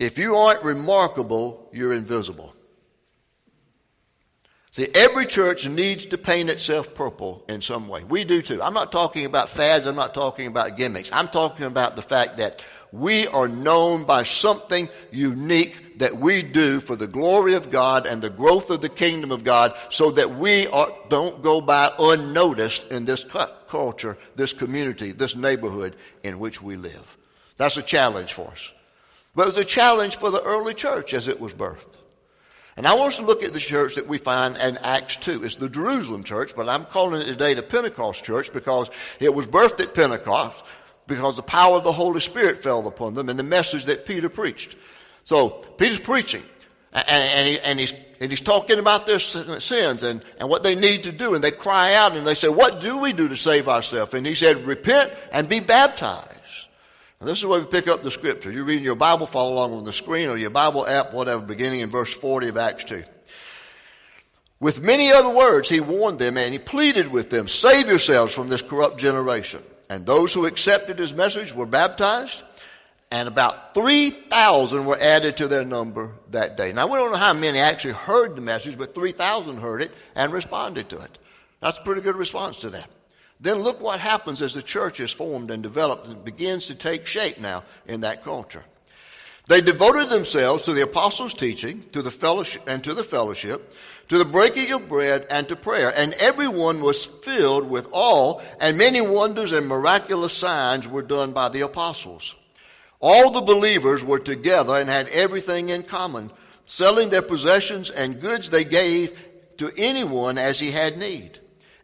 If 0.01 0.17
you 0.17 0.37
aren't 0.37 0.63
remarkable, 0.63 1.69
you're 1.75 1.93
invisible. 1.93 2.55
See, 4.71 4.87
every 4.95 5.27
church 5.27 5.67
needs 5.67 6.07
to 6.07 6.17
paint 6.17 6.49
itself 6.49 6.95
purple 6.95 7.45
in 7.49 7.61
some 7.61 7.89
way. 7.89 8.05
We 8.05 8.25
do 8.25 8.41
too. 8.41 8.63
I'm 8.63 8.75
not 8.75 8.93
talking 8.93 9.27
about 9.27 9.51
fads, 9.51 9.87
I'm 9.87 9.97
not 9.97 10.15
talking 10.15 10.47
about 10.47 10.77
gimmicks. 10.77 11.11
I'm 11.13 11.27
talking 11.27 11.67
about 11.67 11.97
the 11.97 12.03
fact 12.03 12.37
that 12.37 12.65
we 12.93 13.27
are 13.29 13.49
known 13.49 14.05
by 14.05 14.23
something 14.23 14.89
unique 15.11 15.99
that 15.99 16.17
we 16.17 16.43
do 16.43 16.81
for 16.81 16.97
the 16.97 17.07
glory 17.07 17.55
of 17.55 17.71
God 17.71 18.07
and 18.07 18.23
the 18.23 18.31
growth 18.31 18.71
of 18.71 18.81
the 18.81 18.89
kingdom 18.89 19.33
of 19.33 19.45
God 19.45 19.75
so 19.91 20.11
that 20.13 20.37
we 20.37 20.67
are, 20.69 20.89
don't 21.09 21.43
go 21.43 21.61
by 21.61 21.91
unnoticed 21.99 22.91
in 22.91 23.05
this 23.05 23.25
culture, 23.69 24.17
this 24.37 24.53
community, 24.53 25.13
this 25.13 25.37
neighborhood 25.37 25.97
in 26.23 26.39
which 26.39 26.63
we 26.63 26.77
live. 26.77 27.17
That's 27.57 27.77
a 27.77 27.83
challenge 27.83 28.33
for 28.33 28.49
us. 28.49 28.73
But 29.35 29.43
it 29.43 29.47
was 29.47 29.59
a 29.59 29.65
challenge 29.65 30.17
for 30.17 30.31
the 30.31 30.43
early 30.43 30.75
church 30.75 31.15
as 31.15 31.29
it 31.29 31.41
was 31.41 31.53
birthed. 31.53 31.97
And 32.77 32.87
I 32.87 32.95
want 32.95 33.09
us 33.09 33.17
to 33.17 33.25
look 33.25 33.43
at 33.43 33.53
the 33.53 33.59
church 33.59 33.97
that 33.97 34.07
we 34.07 34.19
find 34.19 34.57
in 34.57 34.77
Acts 34.79 35.17
2. 35.17 35.43
It's 35.43 35.57
the 35.57 35.69
Jerusalem 35.69 36.23
church, 36.23 36.55
but 36.55 36.69
I'm 36.69 36.85
calling 36.85 37.21
it 37.21 37.25
today 37.25 37.55
the 37.55 37.63
Pentecost 37.63 38.25
church 38.25 38.53
because 38.53 38.89
it 39.19 39.35
was 39.35 39.49
birthed 39.49 39.81
at 39.81 39.95
Pentecost 39.95 40.65
because 41.09 41.35
the 41.35 41.43
power 41.43 41.77
of 41.77 41.83
the 41.83 41.93
Holy 41.93 42.21
Spirit 42.21 42.59
fell 42.59 42.87
upon 42.87 43.15
them 43.15 43.29
and 43.29 43.37
the 43.37 43.43
message 43.43 43.87
that 43.87 44.07
Peter 44.07 44.29
preached. 44.29 44.77
So 45.25 45.51
Peter's 45.51 45.99
preaching 45.99 46.45
and, 46.93 47.05
and, 47.09 47.49
he, 47.49 47.59
and 47.61 47.81
he's 47.81 47.93
and 48.21 48.31
he's 48.31 48.41
talking 48.41 48.79
about 48.79 49.07
their 49.07 49.21
sins 49.21 50.03
and, 50.03 50.25
and 50.39 50.49
what 50.49 50.65
they 50.65 50.75
need 50.75 51.05
to 51.05 51.13
do. 51.13 51.35
And 51.35 51.45
they 51.45 51.53
cry 51.53 51.95
out 51.95 52.17
and 52.17 52.27
they 52.27 52.35
say, 52.35 52.49
What 52.49 52.81
do 52.81 52.99
we 52.99 53.13
do 53.13 53.29
to 53.29 53.37
save 53.37 53.69
ourselves? 53.69 54.13
And 54.15 54.27
he 54.27 54.35
said, 54.35 54.67
Repent 54.67 55.13
and 55.33 55.49
be 55.49 55.61
baptized. 55.61 56.27
And 57.21 57.29
this 57.29 57.39
is 57.39 57.47
where 57.47 57.61
we 57.61 57.67
pick 57.67 57.89
up 57.89 58.03
the 58.03 58.11
scripture. 58.11 58.51
You're 58.51 58.65
reading 58.65 58.85
your 58.85 58.97
Bible, 58.97 59.27
follow 59.27 59.55
along 59.55 59.75
on 59.75 59.85
the 59.85 59.93
screen 59.93 60.29
or 60.29 60.37
your 60.37 60.51
Bible 60.51 60.87
app, 60.87 61.13
whatever, 61.13 61.45
beginning 61.45 61.81
in 61.81 61.91
verse 61.91 62.13
40 62.13 62.49
of 62.49 62.57
Acts 62.57 62.85
2. 62.85 63.03
With 64.61 64.85
many 64.85 65.13
other 65.13 65.35
words, 65.35 65.69
he 65.69 65.81
warned 65.81 66.19
them 66.19 66.37
and 66.37 66.53
he 66.53 66.59
pleaded 66.59 67.11
with 67.11 67.31
them, 67.31 67.47
Save 67.47 67.89
yourselves 67.89 68.35
from 68.35 68.49
this 68.49 68.63
corrupt 68.63 68.99
generation. 68.99 69.63
And 69.89 70.05
those 70.05 70.35
who 70.35 70.47
accepted 70.47 70.99
his 70.99 71.15
message 71.15 71.55
were 71.55 71.67
baptized, 71.67 72.43
and 73.11 73.27
about 73.27 73.73
3,000 73.75 74.85
were 74.85 74.99
added 75.01 75.39
to 75.39 75.49
their 75.49 75.65
number 75.65 76.13
that 76.31 76.57
day. 76.59 76.73
Now, 76.73 76.87
we 76.87 76.99
don't 76.99 77.11
know 77.11 77.19
how 77.19 77.33
many 77.33 77.59
actually 77.59 77.95
heard 77.95 78.37
the 78.37 78.43
message, 78.43 78.77
but 78.77 78.95
3,000 78.95 79.57
heard 79.57 79.81
it 79.81 79.91
and 80.15 80.31
responded 80.33 80.91
to 80.91 81.01
it. 81.01 81.19
That's 81.61 81.79
a 81.79 81.83
pretty 81.83 82.03
good 82.03 82.17
response 82.17 82.59
to 82.61 82.71
that. 82.71 82.89
Then 83.41 83.59
look 83.59 83.81
what 83.81 84.01
happens 84.01 84.43
as 84.43 84.53
the 84.53 84.63
church 84.63 85.01
is 85.01 85.13
formed 85.13 85.51
and 85.51 85.63
developed 85.63 86.07
and 86.09 86.25
begins 86.25 86.67
to 86.67 86.75
take 86.75 87.07
shape 87.07 87.41
now 87.41 87.65
in 87.87 88.01
that 88.03 88.25
culture. 88.25 88.65
They 89.47 89.61
devoted 89.63 90.11
themselves 90.11 90.65
to 90.65 90.75
the 90.75 90.83
apostles' 90.83 91.33
teaching, 91.33 91.83
to 91.93 92.03
the 92.03 92.11
fellowship, 92.11 92.63
and 92.67 92.85
to 92.85 92.93
the 92.93 93.05
fellowship, 93.05 93.73
to 94.09 94.19
the 94.19 94.25
breaking 94.25 94.73
of 94.73 94.89
bread, 94.89 95.27
and 95.31 95.47
to 95.49 95.57
prayer. 95.57 95.93
And 95.95 96.15
everyone 96.15 96.81
was 96.81 97.05
filled 97.05 97.69
with 97.69 97.89
awe, 97.93 98.41
and 98.61 98.79
many 98.79 99.01
wonders 99.01 99.53
and 99.53 99.67
miraculous 99.67 100.33
signs 100.33 100.89
were 100.89 101.03
done 101.03 101.33
by 101.33 101.51
the 101.51 101.61
apostles. 101.61 102.35
All 103.01 103.31
the 103.31 103.43
believers 103.43 104.03
were 104.03 104.19
together 104.19 104.77
and 104.77 104.89
had 104.89 105.09
everything 105.09 105.69
in 105.69 105.83
common, 105.83 106.31
selling 106.67 107.11
their 107.11 107.23
possessions 107.23 107.91
and 107.91 108.21
goods 108.21 108.51
they 108.51 108.65
gave 108.65 109.17
to 109.59 109.71
anyone 109.77 110.39
as 110.39 110.59
he 110.59 110.71
had 110.71 110.99
need. 110.99 111.39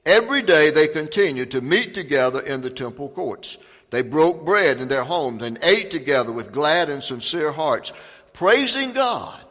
Every 0.06 0.42
day 0.42 0.70
they 0.70 0.88
continued 0.88 1.50
to 1.52 1.60
meet 1.60 1.94
together 1.94 2.40
in 2.40 2.62
the 2.62 2.70
temple 2.70 3.10
courts. 3.10 3.58
They 3.90 4.02
broke 4.02 4.44
bread 4.44 4.80
in 4.80 4.88
their 4.88 5.04
homes 5.04 5.44
and 5.44 5.58
ate 5.62 5.90
together 5.90 6.32
with 6.32 6.52
glad 6.52 6.88
and 6.88 7.02
sincere 7.02 7.52
hearts, 7.52 7.92
praising 8.32 8.92
God 8.92 9.43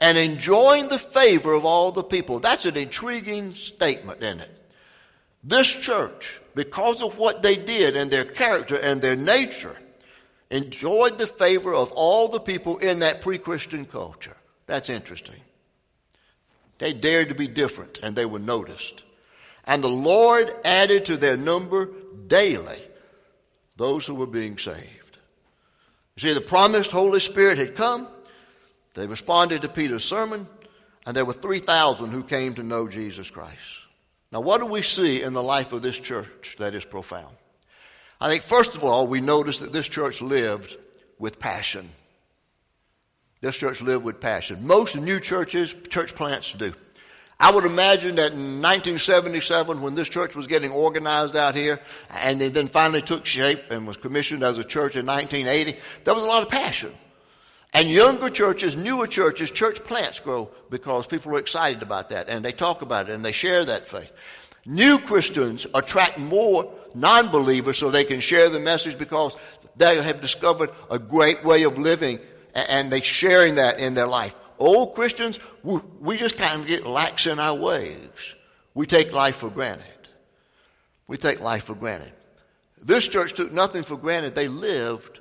and 0.00 0.16
enjoying 0.16 0.88
the 0.88 0.98
favor 0.98 1.52
of 1.52 1.64
all 1.64 1.92
the 1.92 2.02
people. 2.02 2.40
That's 2.40 2.64
an 2.64 2.76
intriguing 2.76 3.54
statement, 3.54 4.22
isn't 4.22 4.40
it? 4.40 4.50
This 5.42 5.72
church, 5.72 6.40
because 6.54 7.02
of 7.02 7.18
what 7.18 7.42
they 7.42 7.56
did 7.56 7.96
and 7.96 8.10
their 8.10 8.24
character 8.24 8.76
and 8.76 9.00
their 9.00 9.16
nature, 9.16 9.76
enjoyed 10.50 11.18
the 11.18 11.26
favor 11.26 11.74
of 11.74 11.92
all 11.92 12.28
the 12.28 12.40
people 12.40 12.78
in 12.78 13.00
that 13.00 13.20
pre 13.20 13.38
Christian 13.38 13.84
culture. 13.84 14.36
That's 14.66 14.90
interesting. 14.90 15.40
They 16.78 16.92
dared 16.92 17.28
to 17.28 17.34
be 17.34 17.46
different 17.46 18.00
and 18.02 18.16
they 18.16 18.26
were 18.26 18.38
noticed. 18.38 19.04
And 19.64 19.82
the 19.82 19.88
Lord 19.88 20.50
added 20.64 21.04
to 21.06 21.16
their 21.16 21.36
number 21.36 21.90
daily 22.26 22.78
those 23.76 24.06
who 24.06 24.14
were 24.14 24.26
being 24.26 24.58
saved. 24.58 25.18
You 26.16 26.28
see, 26.28 26.34
the 26.34 26.40
promised 26.40 26.90
Holy 26.90 27.20
Spirit 27.20 27.58
had 27.58 27.74
come. 27.74 28.08
They 28.94 29.06
responded 29.06 29.62
to 29.62 29.68
Peter's 29.68 30.04
sermon, 30.04 30.46
and 31.06 31.16
there 31.16 31.24
were 31.24 31.32
3,000 31.32 32.10
who 32.10 32.22
came 32.22 32.54
to 32.54 32.62
know 32.62 32.88
Jesus 32.88 33.30
Christ. 33.30 33.58
Now, 34.32 34.40
what 34.40 34.60
do 34.60 34.66
we 34.66 34.82
see 34.82 35.22
in 35.22 35.32
the 35.32 35.42
life 35.42 35.72
of 35.72 35.82
this 35.82 35.98
church 35.98 36.56
that 36.58 36.74
is 36.74 36.84
profound? 36.84 37.34
I 38.20 38.28
think, 38.28 38.42
first 38.42 38.76
of 38.76 38.84
all, 38.84 39.06
we 39.06 39.20
notice 39.20 39.58
that 39.58 39.72
this 39.72 39.88
church 39.88 40.20
lived 40.20 40.76
with 41.18 41.40
passion. 41.40 41.88
This 43.40 43.56
church 43.56 43.80
lived 43.80 44.04
with 44.04 44.20
passion. 44.20 44.66
Most 44.66 44.96
new 44.96 45.18
churches, 45.18 45.74
church 45.88 46.14
plants 46.14 46.52
do. 46.52 46.72
I 47.40 47.50
would 47.50 47.64
imagine 47.64 48.16
that 48.16 48.32
in 48.32 48.60
1977, 48.60 49.80
when 49.80 49.94
this 49.94 50.10
church 50.10 50.36
was 50.36 50.46
getting 50.46 50.70
organized 50.70 51.34
out 51.34 51.54
here, 51.54 51.80
and 52.10 52.38
they 52.38 52.50
then 52.50 52.68
finally 52.68 53.00
took 53.00 53.24
shape 53.24 53.70
and 53.70 53.86
was 53.86 53.96
commissioned 53.96 54.42
as 54.42 54.58
a 54.58 54.64
church 54.64 54.94
in 54.94 55.06
1980, 55.06 55.78
there 56.04 56.12
was 56.12 56.22
a 56.22 56.26
lot 56.26 56.42
of 56.42 56.50
passion. 56.50 56.92
And 57.72 57.88
younger 57.88 58.28
churches, 58.28 58.76
newer 58.76 59.06
churches, 59.06 59.50
church 59.50 59.82
plants 59.84 60.18
grow 60.18 60.50
because 60.70 61.06
people 61.06 61.34
are 61.36 61.38
excited 61.38 61.82
about 61.82 62.10
that 62.10 62.28
and 62.28 62.44
they 62.44 62.52
talk 62.52 62.82
about 62.82 63.08
it 63.08 63.12
and 63.12 63.24
they 63.24 63.32
share 63.32 63.64
that 63.64 63.86
faith. 63.86 64.12
New 64.66 64.98
Christians 64.98 65.66
attract 65.74 66.18
more 66.18 66.72
non 66.94 67.28
believers 67.28 67.78
so 67.78 67.90
they 67.90 68.04
can 68.04 68.20
share 68.20 68.48
the 68.50 68.58
message 68.58 68.98
because 68.98 69.36
they 69.76 70.02
have 70.02 70.20
discovered 70.20 70.70
a 70.90 70.98
great 70.98 71.44
way 71.44 71.62
of 71.62 71.78
living 71.78 72.18
and 72.54 72.90
they're 72.90 73.02
sharing 73.02 73.54
that 73.54 73.78
in 73.78 73.94
their 73.94 74.08
life. 74.08 74.34
Old 74.58 74.94
Christians, 74.94 75.38
we 75.62 76.18
just 76.18 76.36
kind 76.36 76.60
of 76.60 76.66
get 76.66 76.86
lax 76.86 77.26
in 77.26 77.38
our 77.38 77.56
ways. 77.56 78.34
We 78.74 78.86
take 78.86 79.12
life 79.12 79.36
for 79.36 79.48
granted. 79.48 79.84
We 81.06 81.16
take 81.16 81.40
life 81.40 81.64
for 81.64 81.74
granted. 81.74 82.12
This 82.82 83.08
church 83.08 83.34
took 83.34 83.52
nothing 83.52 83.82
for 83.82 83.96
granted. 83.96 84.34
They 84.34 84.48
lived 84.48 85.20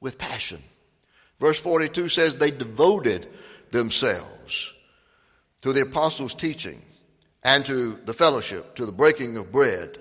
with 0.00 0.18
passion. 0.18 0.58
Verse 1.44 1.60
42 1.60 2.08
says 2.08 2.36
they 2.36 2.50
devoted 2.50 3.28
themselves 3.70 4.72
to 5.60 5.74
the 5.74 5.82
apostles' 5.82 6.34
teaching 6.34 6.80
and 7.44 7.66
to 7.66 8.00
the 8.06 8.14
fellowship, 8.14 8.74
to 8.76 8.86
the 8.86 8.92
breaking 8.92 9.36
of 9.36 9.52
bread 9.52 9.98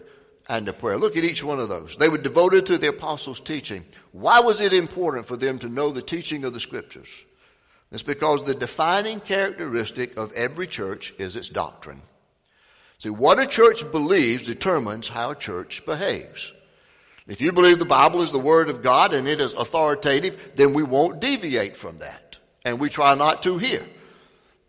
and 0.47 0.65
to 0.67 0.71
prayer. 0.71 0.95
Look 0.95 1.17
at 1.17 1.25
each 1.25 1.43
one 1.43 1.59
of 1.59 1.67
those. 1.67 1.97
They 1.97 2.07
were 2.07 2.17
devoted 2.17 2.65
to 2.67 2.77
the 2.77 2.87
apostles' 2.87 3.41
teaching. 3.41 3.83
Why 4.13 4.39
was 4.39 4.61
it 4.61 4.71
important 4.71 5.25
for 5.25 5.35
them 5.35 5.59
to 5.59 5.67
know 5.67 5.89
the 5.89 6.01
teaching 6.01 6.45
of 6.45 6.53
the 6.53 6.61
scriptures? 6.61 7.25
It's 7.91 8.03
because 8.03 8.43
the 8.43 8.55
defining 8.55 9.19
characteristic 9.19 10.17
of 10.17 10.31
every 10.31 10.65
church 10.65 11.13
is 11.19 11.35
its 11.35 11.49
doctrine. 11.49 11.99
See, 12.99 13.09
what 13.09 13.43
a 13.43 13.45
church 13.45 13.83
believes 13.91 14.47
determines 14.47 15.09
how 15.09 15.31
a 15.31 15.35
church 15.35 15.85
behaves. 15.85 16.53
If 17.27 17.39
you 17.39 17.51
believe 17.51 17.79
the 17.79 17.85
Bible 17.85 18.21
is 18.21 18.31
the 18.31 18.39
Word 18.39 18.69
of 18.69 18.81
God 18.81 19.13
and 19.13 19.27
it 19.27 19.39
is 19.39 19.53
authoritative, 19.53 20.51
then 20.55 20.73
we 20.73 20.83
won't 20.83 21.21
deviate 21.21 21.77
from 21.77 21.97
that. 21.97 22.37
And 22.65 22.79
we 22.79 22.89
try 22.89 23.15
not 23.15 23.43
to 23.43 23.57
here. 23.57 23.85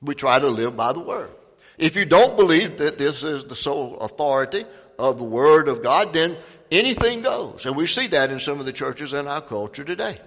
We 0.00 0.14
try 0.14 0.38
to 0.38 0.48
live 0.48 0.76
by 0.76 0.92
the 0.92 1.00
Word. 1.00 1.32
If 1.78 1.96
you 1.96 2.04
don't 2.04 2.36
believe 2.36 2.78
that 2.78 2.98
this 2.98 3.22
is 3.24 3.44
the 3.44 3.56
sole 3.56 3.96
authority 3.98 4.64
of 4.98 5.18
the 5.18 5.24
Word 5.24 5.68
of 5.68 5.82
God, 5.82 6.12
then 6.12 6.36
anything 6.70 7.22
goes. 7.22 7.66
And 7.66 7.76
we 7.76 7.86
see 7.86 8.06
that 8.08 8.30
in 8.30 8.38
some 8.38 8.60
of 8.60 8.66
the 8.66 8.72
churches 8.72 9.12
in 9.12 9.26
our 9.26 9.40
culture 9.40 9.84
today. 9.84 10.18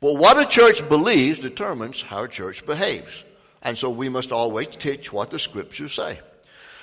But 0.00 0.14
what 0.14 0.42
a 0.42 0.48
church 0.48 0.88
believes 0.88 1.38
determines 1.38 2.00
how 2.00 2.24
a 2.24 2.28
church 2.28 2.64
behaves. 2.64 3.24
And 3.62 3.76
so 3.76 3.90
we 3.90 4.08
must 4.08 4.32
always 4.32 4.68
teach 4.68 5.12
what 5.12 5.30
the 5.30 5.38
scriptures 5.38 5.92
say. 5.92 6.20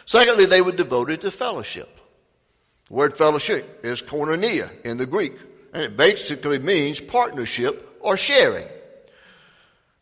Secondly, 0.06 0.46
they 0.46 0.62
were 0.62 0.72
devoted 0.72 1.22
to 1.22 1.32
fellowship. 1.32 2.00
The 2.88 2.94
word 2.94 3.18
fellowship 3.18 3.82
is 3.84 4.02
koinonia 4.02 4.70
in 4.86 4.98
the 4.98 5.06
Greek, 5.06 5.34
and 5.74 5.84
it 5.84 5.98
basically 5.98 6.60
means 6.60 7.00
partnership 7.00 7.98
or 8.00 8.16
sharing. 8.16 8.68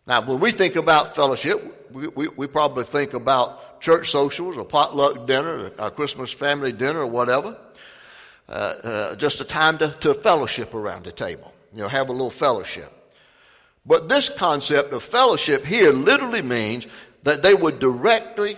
Now, 0.08 0.22
when 0.22 0.40
we 0.40 0.52
think 0.52 0.76
about 0.76 1.16
fellowship, 1.16 1.92
we, 1.92 2.08
we, 2.10 2.28
we 2.28 2.48
probably 2.48 2.84
think 2.84 3.14
about 3.14 3.82
church 3.82 4.10
socials, 4.10 4.58
or 4.58 4.66
potluck 4.66 5.26
dinner, 5.26 5.72
a 5.80 5.90
Christmas 5.90 6.32
family 6.32 6.72
dinner, 6.72 7.00
or 7.00 7.08
whatever. 7.08 7.58
Uh, 8.48 8.52
uh, 8.52 9.16
just 9.16 9.42
a 9.42 9.44
time 9.44 9.78
to, 9.80 9.90
to 10.00 10.14
fellowship 10.14 10.76
around 10.76 11.04
the 11.04 11.12
table, 11.12 11.52
you 11.74 11.82
know, 11.82 11.88
have 11.88 12.10
a 12.10 12.12
little 12.12 12.30
fellowship. 12.30 12.92
But 13.88 14.08
this 14.08 14.30
concept 14.30 14.94
of 14.94 15.02
fellowship 15.02 15.66
here 15.66 15.92
literally 15.92 16.44
means 16.44 16.86
that 17.24 17.42
they 17.42 17.56
were 17.56 17.72
directly 17.72 18.56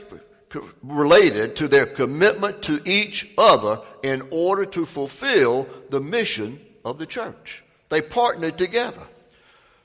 related 0.82 1.56
to 1.58 1.68
their 1.68 1.86
commitment 1.86 2.62
to 2.64 2.82
each 2.86 3.32
other 3.38 3.82
in 4.04 4.22
order 4.32 4.66
to 4.66 4.86
fulfill 4.86 5.68
the 5.90 6.00
mission 6.00 6.60
of 6.86 6.98
the 6.98 7.06
church. 7.06 7.64
They 7.90 8.02
partnered 8.02 8.58
together. 8.58 9.02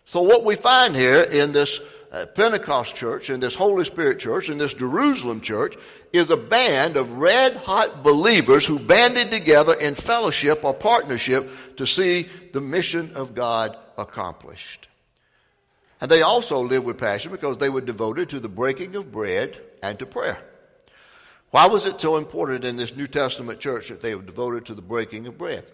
So, 0.05 0.23
what 0.23 0.45
we 0.45 0.57
find 0.57 0.95
here 0.95 1.23
in 1.23 1.53
this 1.53 1.81
uh, 2.11 2.27
Pentecost 2.27 2.95
church, 2.95 3.31
in 3.31 3.41
this 3.41 3.55
Holy 3.55 3.85
Spirit 3.85 4.19
church, 4.19 4.51
in 4.51 4.59
this 4.59 4.75
Jerusalem 4.75 5.41
church, 5.41 5.77
is 6.13 6.31
a 6.31 6.37
band 6.37 6.97
of 6.97 7.11
red 7.13 7.57
hot 7.57 8.03
believers 8.03 8.67
who 8.67 8.79
banded 8.79 9.31
together 9.31 9.75
in 9.81 9.95
fellowship 9.95 10.65
or 10.65 10.75
partnership 10.75 11.51
to 11.77 11.87
see 11.87 12.29
the 12.53 12.61
mission 12.61 13.13
of 13.15 13.35
God 13.35 13.77
accomplished. 13.97 14.89
And 16.01 16.11
they 16.11 16.23
also 16.23 16.61
lived 16.61 16.85
with 16.85 16.99
passion 16.99 17.31
because 17.31 17.59
they 17.59 17.71
were 17.71 17.81
devoted 17.81 18.29
to 18.31 18.41
the 18.41 18.49
breaking 18.49 18.97
of 18.97 19.13
bread 19.13 19.57
and 19.83 19.99
to 20.01 20.05
prayer. 20.05 20.43
Why 21.53 21.67
was 21.67 21.85
it 21.85 22.01
so 22.01 22.17
important 22.17 22.65
in 22.65 22.79
this 22.79 22.97
New 22.97 23.07
Testament 23.07 23.61
church 23.61 23.91
that 23.91 24.01
they 24.01 24.15
were 24.15 24.23
devoted 24.23 24.65
to 24.67 24.75
the 24.75 24.81
breaking 24.81 25.27
of 25.27 25.37
bread? 25.37 25.65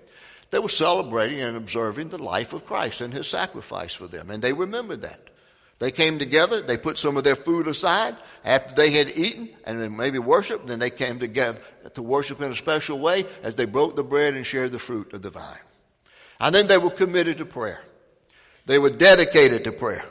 They 0.51 0.59
were 0.59 0.69
celebrating 0.69 1.41
and 1.41 1.57
observing 1.57 2.09
the 2.09 2.21
life 2.21 2.53
of 2.53 2.67
Christ 2.67 3.01
and 3.01 3.15
his 3.15 3.29
sacrifice 3.29 3.95
for 3.95 4.09
them, 4.09 4.31
and 4.31 4.43
they 4.43 4.53
remembered 4.53 5.03
that. 5.03 5.21
They 5.79 5.93
came 5.93 6.19
together, 6.19 6.61
they 6.61 6.77
put 6.77 6.99
some 6.99 7.17
of 7.17 7.23
their 7.23 7.37
food 7.37 7.69
aside 7.69 8.17
after 8.45 8.75
they 8.75 8.91
had 8.91 9.17
eaten 9.17 9.51
and 9.65 9.81
then 9.81 9.97
maybe 9.97 10.19
worshiped, 10.19 10.67
then 10.67 10.81
they 10.81 10.91
came 10.91 11.21
together 11.21 11.61
to 11.95 12.03
worship 12.03 12.43
in 12.43 12.51
a 12.51 12.57
special 12.57 12.99
way 12.99 13.25
as 13.45 13.55
they 13.55 13.65
broke 13.65 13.95
the 13.95 14.03
bread 14.03 14.35
and 14.35 14.45
shared 14.45 14.73
the 14.73 14.81
fruit 14.81 15.13
of 15.13 15.23
the 15.23 15.31
vine. 15.31 15.57
And 16.41 16.53
then 16.53 16.67
they 16.67 16.79
were 16.79 16.91
committed 16.91 17.39
to 17.39 17.47
prayer. 17.47 17.81
They 18.67 18.81
were 18.81 18.91
dedicated 18.91 19.63
to 19.65 19.73
prayer. 19.73 20.05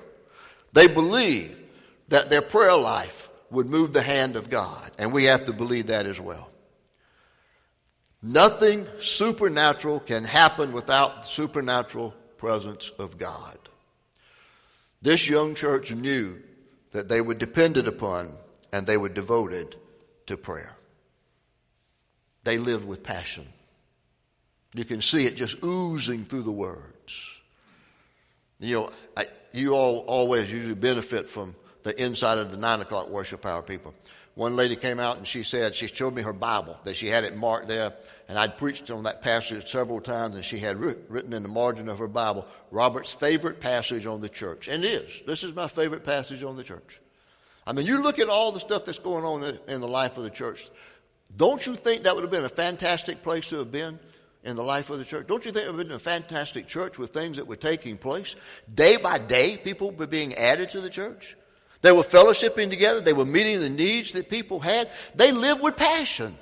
They 0.72 0.88
believed 0.88 1.62
that 2.08 2.30
their 2.30 2.42
prayer 2.42 2.78
life 2.78 3.27
would 3.52 3.68
move 3.68 3.94
the 3.94 4.02
hand 4.02 4.36
of 4.36 4.50
God, 4.50 4.92
and 4.98 5.14
we 5.14 5.26
have 5.26 5.46
to 5.46 5.54
believe 5.54 5.88
that 5.88 6.06
as 6.06 6.20
well. 6.20 6.50
Nothing 8.22 8.86
supernatural 9.00 10.00
can 10.00 10.24
happen 10.24 10.74
without 10.74 11.22
the 11.22 11.28
supernatural 11.28 12.14
presence 12.38 12.90
of 12.90 13.18
God. 13.18 13.58
This 15.02 15.30
young 15.30 15.56
church 15.56 15.94
knew 15.94 16.42
that 16.92 17.10
they 17.10 17.22
were 17.22 17.36
dependent 17.36 17.88
upon 17.88 18.32
and 18.74 18.86
they 18.86 18.98
were 18.98 19.10
devoted 19.10 19.76
to 20.26 20.36
prayer. 20.36 20.76
They 22.44 22.58
lived 22.58 22.88
with 22.88 23.04
passion. 23.04 23.46
You 24.74 24.86
can 24.86 25.02
see 25.02 25.26
it 25.26 25.36
just 25.36 25.64
oozing 25.64 26.26
through 26.26 26.44
the 26.44 26.52
words. 26.52 27.40
You 28.60 28.76
know, 28.76 28.90
I, 29.16 29.28
you 29.54 29.74
all 29.74 30.00
always 30.08 30.52
usually 30.52 30.76
benefit 30.76 31.30
from 31.30 31.56
the 31.88 32.04
inside 32.04 32.38
of 32.38 32.52
the 32.52 32.58
nine 32.58 32.82
o'clock 32.82 33.10
worship 33.10 33.46
hour 33.46 33.62
people. 33.62 33.94
One 34.36 34.56
lady 34.56 34.76
came 34.76 35.00
out 35.00 35.18
and 35.18 35.28
she 35.28 35.42
said, 35.42 35.74
she 35.74 35.88
showed 35.88 36.14
me 36.14 36.22
her 36.22 36.34
Bible, 36.34 36.78
that 36.84 36.96
she 36.96 37.08
had 37.08 37.24
it 37.24 37.36
marked 37.36 37.68
there, 37.68 37.92
and 38.30 38.38
I'd 38.38 38.58
preached 38.58 38.92
on 38.92 39.04
that 39.04 39.24
passage 39.24 39.68
several 39.68 40.00
times, 40.00 40.36
and 40.36 40.46
she 40.46 40.60
had 40.60 40.78
written 40.78 41.34
in 41.34 41.42
the 41.42 41.50
margin 41.50 41.90
of 41.90 41.98
her 41.98 42.08
Bible, 42.08 42.46
Robert's 42.70 43.12
favorite 43.12 43.60
passage 43.60 44.06
on 44.06 44.22
the 44.22 44.30
church. 44.30 44.68
And 44.68 44.84
it 44.84 44.88
is. 44.90 45.24
This 45.26 45.44
is 45.44 45.56
my 45.56 45.68
favorite 45.68 46.04
passage 46.04 46.44
on 46.44 46.56
the 46.56 46.64
church. 46.64 47.02
I 47.66 47.74
mean, 47.74 47.88
you 47.88 48.02
look 48.02 48.20
at 48.20 48.30
all 48.30 48.52
the 48.52 48.60
stuff 48.60 48.86
that's 48.86 49.00
going 49.00 49.24
on 49.24 49.58
in 49.68 49.82
the 49.82 49.88
life 49.88 50.18
of 50.18 50.24
the 50.24 50.30
church. 50.30 50.70
Don't 51.36 51.66
you 51.66 51.76
think 51.76 52.04
that 52.04 52.14
would 52.14 52.22
have 52.24 52.32
been 52.32 52.46
a 52.46 52.50
fantastic 52.50 53.24
place 53.24 53.50
to 53.50 53.58
have 53.58 53.72
been 53.72 53.98
in 54.44 54.56
the 54.56 54.64
life 54.64 54.90
of 54.90 55.00
the 55.00 55.06
church? 55.06 55.26
Don't 55.26 55.46
you 55.46 55.52
think 55.52 55.66
it 55.66 55.72
would 55.72 55.80
have 55.80 55.88
been 55.88 55.96
a 55.96 56.00
fantastic 56.00 56.68
church 56.68 57.00
with 57.00 57.10
things 57.10 57.38
that 57.38 57.48
were 57.48 57.56
taking 57.56 57.98
place? 57.98 58.36
Day 58.74 58.98
by 58.98 59.18
day, 59.18 59.58
people 59.58 59.92
were 59.92 60.06
being 60.06 60.36
added 60.36 60.70
to 60.70 60.80
the 60.80 60.90
church. 60.90 61.36
They 61.88 61.94
were 61.94 62.04
fellowshipping 62.04 62.70
together. 62.70 63.00
They 63.00 63.14
were 63.14 63.24
meeting 63.24 63.62
the 63.62 63.70
needs 63.70 64.12
that 64.12 64.30
people 64.30 64.60
had. 64.60 64.90
They 65.16 65.32
lived 65.32 65.62
with 65.62 65.78
passion. 65.78 66.36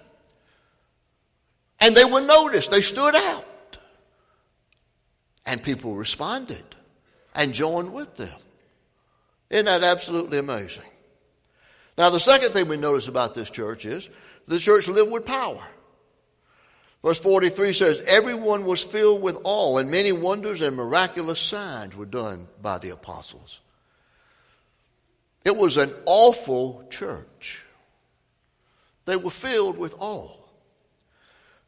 And 1.79 1.95
they 1.95 2.03
were 2.03 2.21
noticed. 2.21 2.71
They 2.71 2.81
stood 2.81 3.15
out. 3.15 3.77
And 5.45 5.61
people 5.61 5.93
responded 5.93 6.63
and 7.35 7.53
joined 7.53 7.93
with 7.93 8.15
them. 8.15 8.35
Isn't 9.51 9.65
that 9.65 9.83
absolutely 9.83 10.39
amazing? 10.39 10.89
Now, 11.95 12.09
the 12.09 12.19
second 12.19 12.49
thing 12.49 12.67
we 12.67 12.77
notice 12.77 13.07
about 13.07 13.35
this 13.35 13.51
church 13.51 13.85
is 13.85 14.09
the 14.47 14.57
church 14.57 14.87
lived 14.87 15.11
with 15.11 15.27
power. 15.27 15.63
Verse 17.03 17.19
43 17.19 17.71
says, 17.71 18.03
Everyone 18.07 18.65
was 18.65 18.83
filled 18.83 19.21
with 19.21 19.39
awe, 19.43 19.77
and 19.77 19.91
many 19.91 20.11
wonders 20.11 20.61
and 20.61 20.75
miraculous 20.75 21.39
signs 21.39 21.95
were 21.95 22.07
done 22.07 22.47
by 22.63 22.79
the 22.79 22.89
apostles. 22.89 23.61
It 25.45 25.55
was 25.55 25.77
an 25.77 25.91
awful 26.05 26.85
church. 26.89 27.63
They 29.05 29.15
were 29.15 29.29
filled 29.29 29.77
with 29.77 29.95
awe. 29.99 30.31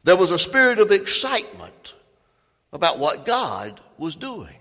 There 0.03 0.17
was 0.17 0.31
a 0.31 0.39
spirit 0.39 0.79
of 0.79 0.91
excitement 0.91 1.93
about 2.73 2.97
what 2.97 3.25
God 3.25 3.79
was 3.99 4.15
doing. 4.15 4.55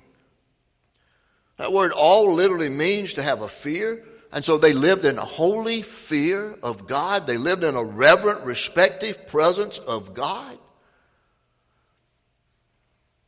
That 1.56 1.72
word 1.72 1.92
all 1.92 2.34
literally 2.34 2.68
means 2.68 3.14
to 3.14 3.22
have 3.22 3.40
a 3.40 3.48
fear. 3.48 4.04
And 4.32 4.44
so 4.44 4.58
they 4.58 4.74
lived 4.74 5.06
in 5.06 5.16
a 5.16 5.24
holy 5.24 5.80
fear 5.80 6.54
of 6.62 6.86
God. 6.86 7.26
They 7.26 7.38
lived 7.38 7.64
in 7.64 7.74
a 7.74 7.82
reverent, 7.82 8.44
respective 8.44 9.26
presence 9.26 9.78
of 9.78 10.12
God. 10.12 10.58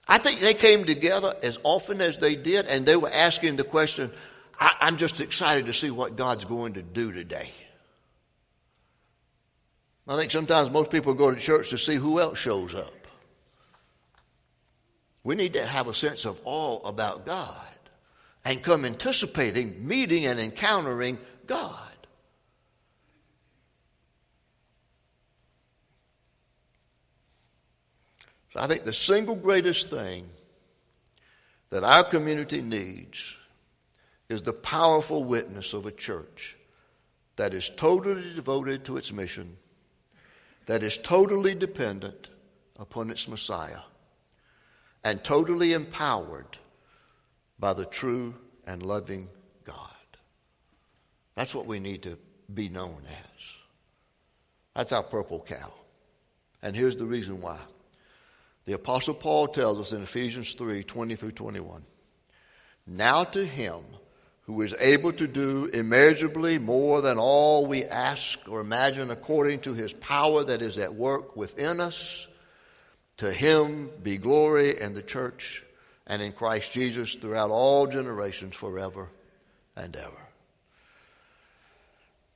I 0.07 0.19
think 0.19 0.41
they 0.41 0.55
came 0.55 0.85
together 0.85 1.35
as 1.43 1.59
often 1.63 2.01
as 2.01 2.19
they 2.19 2.35
did, 2.35 2.67
and 2.67 2.85
they 2.85 2.97
were 2.97 3.11
asking 3.13 3.57
the 3.57 3.65
question 3.65 4.11
I, 4.59 4.75
I'm 4.81 4.97
just 4.97 5.21
excited 5.21 5.67
to 5.67 5.73
see 5.73 5.91
what 5.91 6.17
God's 6.17 6.45
going 6.45 6.75
to 6.75 6.83
do 6.83 7.13
today. 7.13 7.49
I 10.09 10.17
think 10.17 10.31
sometimes 10.31 10.71
most 10.71 10.91
people 10.91 11.13
go 11.13 11.31
to 11.31 11.39
church 11.39 11.69
to 11.71 11.79
see 11.79 11.95
who 11.95 12.19
else 12.19 12.39
shows 12.39 12.75
up. 12.75 13.07
We 15.23 15.35
need 15.35 15.53
to 15.55 15.67
have 15.67 15.89
a 15.89 15.95
sense 15.95 16.25
of 16.25 16.41
awe 16.45 16.81
about 16.89 17.27
God 17.27 17.57
and 18.47 18.63
come 18.63 18.87
anticipating 18.87 19.87
meeting 19.87 20.25
and 20.25 20.41
encountering 20.41 21.19
God. 21.47 21.77
So 28.55 28.61
I 28.61 28.67
think 28.67 28.85
the 28.85 28.93
single 28.95 29.35
greatest 29.35 29.91
thing 29.91 30.27
that 31.69 31.85
our 31.85 32.05
community 32.05 32.63
needs 32.63 33.38
is 34.29 34.43
the 34.43 34.53
powerful 34.53 35.25
witness 35.25 35.73
of 35.73 35.87
a 35.87 35.91
church 35.91 36.57
that 37.37 37.55
is 37.55 37.71
totally 37.71 38.35
devoted 38.35 38.85
to 38.85 38.97
its 38.97 39.13
mission, 39.13 39.57
that 40.67 40.83
is 40.83 40.99
totally 40.99 41.55
dependent 41.55 42.31
upon 42.79 43.11
its 43.11 43.29
Messiah, 43.29 43.81
and 45.05 45.23
totally 45.23 45.73
empowered 45.73 46.59
by 47.59 47.73
the 47.73 47.87
true 47.87 48.35
and 48.67 48.83
loving 48.83 49.29
God. 49.65 49.77
That's 51.35 51.55
what 51.55 51.67
we 51.67 51.79
need 51.79 52.03
to 52.03 52.19
be 52.53 52.69
known 52.69 53.03
as. 53.07 53.59
That's 54.75 54.93
our 54.93 55.03
purple 55.03 55.41
cow. 55.41 55.73
And 56.63 56.77
here's 56.77 56.97
the 56.97 57.07
reason 57.07 57.41
why. 57.41 57.59
The 58.65 58.75
Apostle 58.75 59.15
Paul 59.15 59.49
tells 59.49 59.79
us 59.81 59.93
in 59.93 60.03
Ephesians 60.03 60.53
3 60.53 60.83
20 60.83 61.15
through 61.15 61.33
21. 61.33 61.83
Now 62.87 63.25
to 63.25 63.45
him 63.45 63.81
who 64.49 64.63
is 64.63 64.75
able 64.81 65.13
to 65.13 65.27
do 65.27 65.67
immeasurably 65.67 66.59
more 66.59 67.03
than 67.03 67.19
all 67.19 67.67
we 67.67 67.85
ask 67.85 68.49
or 68.49 68.63
imagine 68.63 69.11
according 69.11 69.61
to 69.61 69.75
his 69.75 69.93
power 69.93 70.43
that 70.43 70.63
is 70.63 70.79
at 70.79 70.95
work 70.95 71.37
within 71.37 71.81
us. 71.81 72.27
To 73.19 73.31
him 73.31 73.91
be 74.03 74.17
glory 74.17 74.81
in 74.81 74.95
the 74.95 75.03
church 75.03 75.63
and 76.07 76.23
in 76.23 76.33
Christ 76.33 76.73
Jesus 76.73 77.15
throughout 77.15 77.51
all 77.51 77.87
generations 77.87 78.57
forever 78.57 79.11
and 79.77 79.95
ever. 79.95 80.27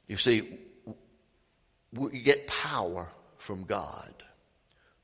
You 0.07 0.18
see, 0.18 0.59
we 1.94 2.20
get 2.20 2.46
power 2.46 3.09
from 3.38 3.64
God 3.64 4.12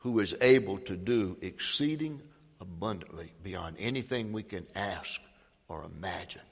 who 0.01 0.19
is 0.21 0.37
able 0.43 0.77
to 0.81 0.95
do 0.95 1.39
exceeding 1.41 2.21
abundantly 2.61 3.33
beyond 3.43 3.77
anything 3.79 4.31
we 4.31 4.43
can 4.43 4.67
ask 4.75 5.23
or 5.69 5.85
imagine. 5.85 6.43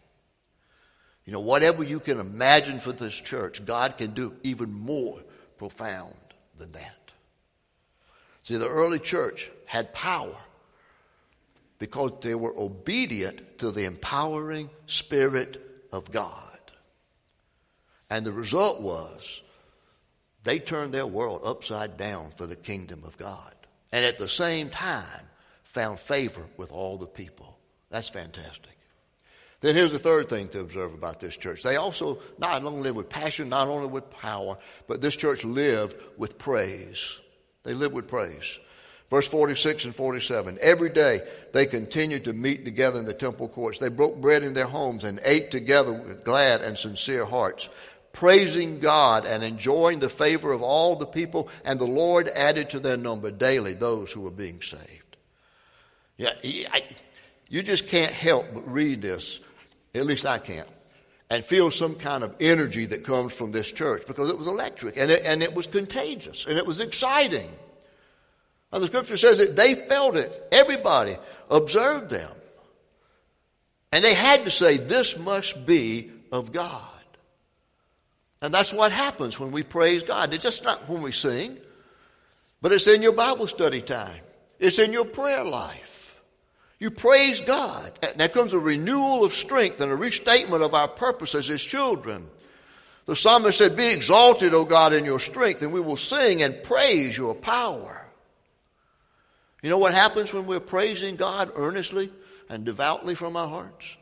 You 1.26 1.32
know, 1.32 1.40
whatever 1.40 1.82
you 1.82 2.00
can 2.00 2.20
imagine 2.20 2.78
for 2.78 2.92
this 2.92 3.20
church, 3.20 3.64
God 3.64 3.98
can 3.98 4.12
do 4.12 4.34
even 4.44 4.72
more 4.72 5.22
profound 5.58 6.14
than 6.56 6.72
that. 6.72 7.10
See, 8.42 8.56
the 8.56 8.68
early 8.68 9.00
church 9.00 9.50
had 9.66 9.92
power 9.92 10.36
because 11.78 12.12
they 12.22 12.36
were 12.36 12.54
obedient 12.56 13.58
to 13.58 13.72
the 13.72 13.84
empowering 13.84 14.70
Spirit 14.86 15.60
of 15.92 16.12
God. 16.12 16.42
And 18.08 18.24
the 18.24 18.32
result 18.32 18.80
was 18.80 19.42
they 20.44 20.60
turned 20.60 20.94
their 20.94 21.06
world 21.06 21.42
upside 21.44 21.96
down 21.96 22.30
for 22.30 22.46
the 22.46 22.54
kingdom 22.54 23.02
of 23.04 23.18
God. 23.18 23.52
And 23.92 24.04
at 24.04 24.16
the 24.16 24.28
same 24.28 24.68
time, 24.68 25.28
found 25.64 25.98
favor 25.98 26.46
with 26.56 26.70
all 26.70 26.96
the 26.96 27.06
people. 27.06 27.58
That's 27.90 28.08
fantastic. 28.08 28.75
Then 29.66 29.74
here's 29.74 29.90
the 29.90 29.98
third 29.98 30.28
thing 30.28 30.46
to 30.50 30.60
observe 30.60 30.94
about 30.94 31.18
this 31.18 31.36
church. 31.36 31.64
They 31.64 31.74
also 31.74 32.20
not 32.38 32.62
only 32.62 32.82
lived 32.82 32.98
with 32.98 33.08
passion, 33.08 33.48
not 33.48 33.66
only 33.66 33.88
with 33.88 34.08
power, 34.10 34.58
but 34.86 35.02
this 35.02 35.16
church 35.16 35.42
lived 35.42 35.96
with 36.16 36.38
praise. 36.38 37.20
They 37.64 37.74
lived 37.74 37.92
with 37.92 38.06
praise. 38.06 38.60
Verse 39.10 39.26
46 39.26 39.86
and 39.86 39.92
47. 39.92 40.58
Every 40.62 40.88
day 40.88 41.18
they 41.52 41.66
continued 41.66 42.26
to 42.26 42.32
meet 42.32 42.64
together 42.64 43.00
in 43.00 43.06
the 43.06 43.12
temple 43.12 43.48
courts. 43.48 43.80
They 43.80 43.88
broke 43.88 44.20
bread 44.20 44.44
in 44.44 44.54
their 44.54 44.68
homes 44.68 45.02
and 45.02 45.18
ate 45.24 45.50
together 45.50 45.92
with 45.92 46.22
glad 46.22 46.60
and 46.62 46.78
sincere 46.78 47.24
hearts, 47.24 47.68
praising 48.12 48.78
God 48.78 49.26
and 49.26 49.42
enjoying 49.42 49.98
the 49.98 50.08
favor 50.08 50.52
of 50.52 50.62
all 50.62 50.94
the 50.94 51.06
people. 51.06 51.48
And 51.64 51.80
the 51.80 51.86
Lord 51.86 52.28
added 52.28 52.70
to 52.70 52.78
their 52.78 52.96
number 52.96 53.32
daily 53.32 53.74
those 53.74 54.12
who 54.12 54.20
were 54.20 54.30
being 54.30 54.62
saved. 54.62 55.16
Yeah, 56.18 56.34
you 57.48 57.64
just 57.64 57.88
can't 57.88 58.12
help 58.12 58.46
but 58.54 58.72
read 58.72 59.02
this. 59.02 59.40
At 59.96 60.06
least 60.06 60.26
I 60.26 60.38
can't. 60.38 60.68
And 61.28 61.44
feel 61.44 61.70
some 61.70 61.96
kind 61.96 62.22
of 62.22 62.34
energy 62.40 62.86
that 62.86 63.04
comes 63.04 63.32
from 63.32 63.50
this 63.50 63.72
church 63.72 64.06
because 64.06 64.30
it 64.30 64.38
was 64.38 64.46
electric 64.46 64.96
and 64.96 65.10
it, 65.10 65.22
and 65.24 65.42
it 65.42 65.54
was 65.54 65.66
contagious 65.66 66.46
and 66.46 66.56
it 66.56 66.66
was 66.66 66.80
exciting. 66.80 67.50
And 68.72 68.82
the 68.82 68.86
scripture 68.86 69.16
says 69.16 69.38
that 69.38 69.56
they 69.56 69.74
felt 69.74 70.16
it. 70.16 70.38
Everybody 70.52 71.16
observed 71.50 72.10
them. 72.10 72.30
And 73.92 74.04
they 74.04 74.14
had 74.14 74.44
to 74.44 74.50
say, 74.50 74.76
This 74.76 75.18
must 75.18 75.66
be 75.66 76.10
of 76.30 76.52
God. 76.52 76.82
And 78.42 78.52
that's 78.52 78.72
what 78.72 78.92
happens 78.92 79.40
when 79.40 79.50
we 79.50 79.62
praise 79.62 80.02
God. 80.02 80.32
It's 80.34 80.44
just 80.44 80.62
not 80.62 80.88
when 80.88 81.02
we 81.02 81.12
sing, 81.12 81.56
but 82.60 82.72
it's 82.72 82.86
in 82.86 83.02
your 83.02 83.12
Bible 83.12 83.46
study 83.46 83.80
time, 83.80 84.20
it's 84.58 84.78
in 84.78 84.92
your 84.92 85.06
prayer 85.06 85.44
life. 85.44 86.05
You 86.78 86.90
praise 86.90 87.40
God. 87.40 87.92
And 88.02 88.16
there 88.16 88.28
comes 88.28 88.52
a 88.52 88.58
renewal 88.58 89.24
of 89.24 89.32
strength 89.32 89.80
and 89.80 89.90
a 89.90 89.96
restatement 89.96 90.62
of 90.62 90.74
our 90.74 90.88
purpose 90.88 91.34
as 91.34 91.46
His 91.46 91.64
children. 91.64 92.28
The 93.06 93.16
psalmist 93.16 93.58
said, 93.58 93.76
Be 93.76 93.86
exalted, 93.86 94.52
O 94.52 94.64
God, 94.64 94.92
in 94.92 95.04
your 95.04 95.20
strength, 95.20 95.62
and 95.62 95.72
we 95.72 95.80
will 95.80 95.96
sing 95.96 96.42
and 96.42 96.62
praise 96.62 97.16
your 97.16 97.34
power. 97.34 98.06
You 99.62 99.70
know 99.70 99.78
what 99.78 99.94
happens 99.94 100.32
when 100.32 100.46
we're 100.46 100.60
praising 100.60 101.16
God 101.16 101.50
earnestly 101.56 102.10
and 102.50 102.64
devoutly 102.64 103.14
from 103.14 103.36
our 103.36 103.48
hearts? 103.48 103.96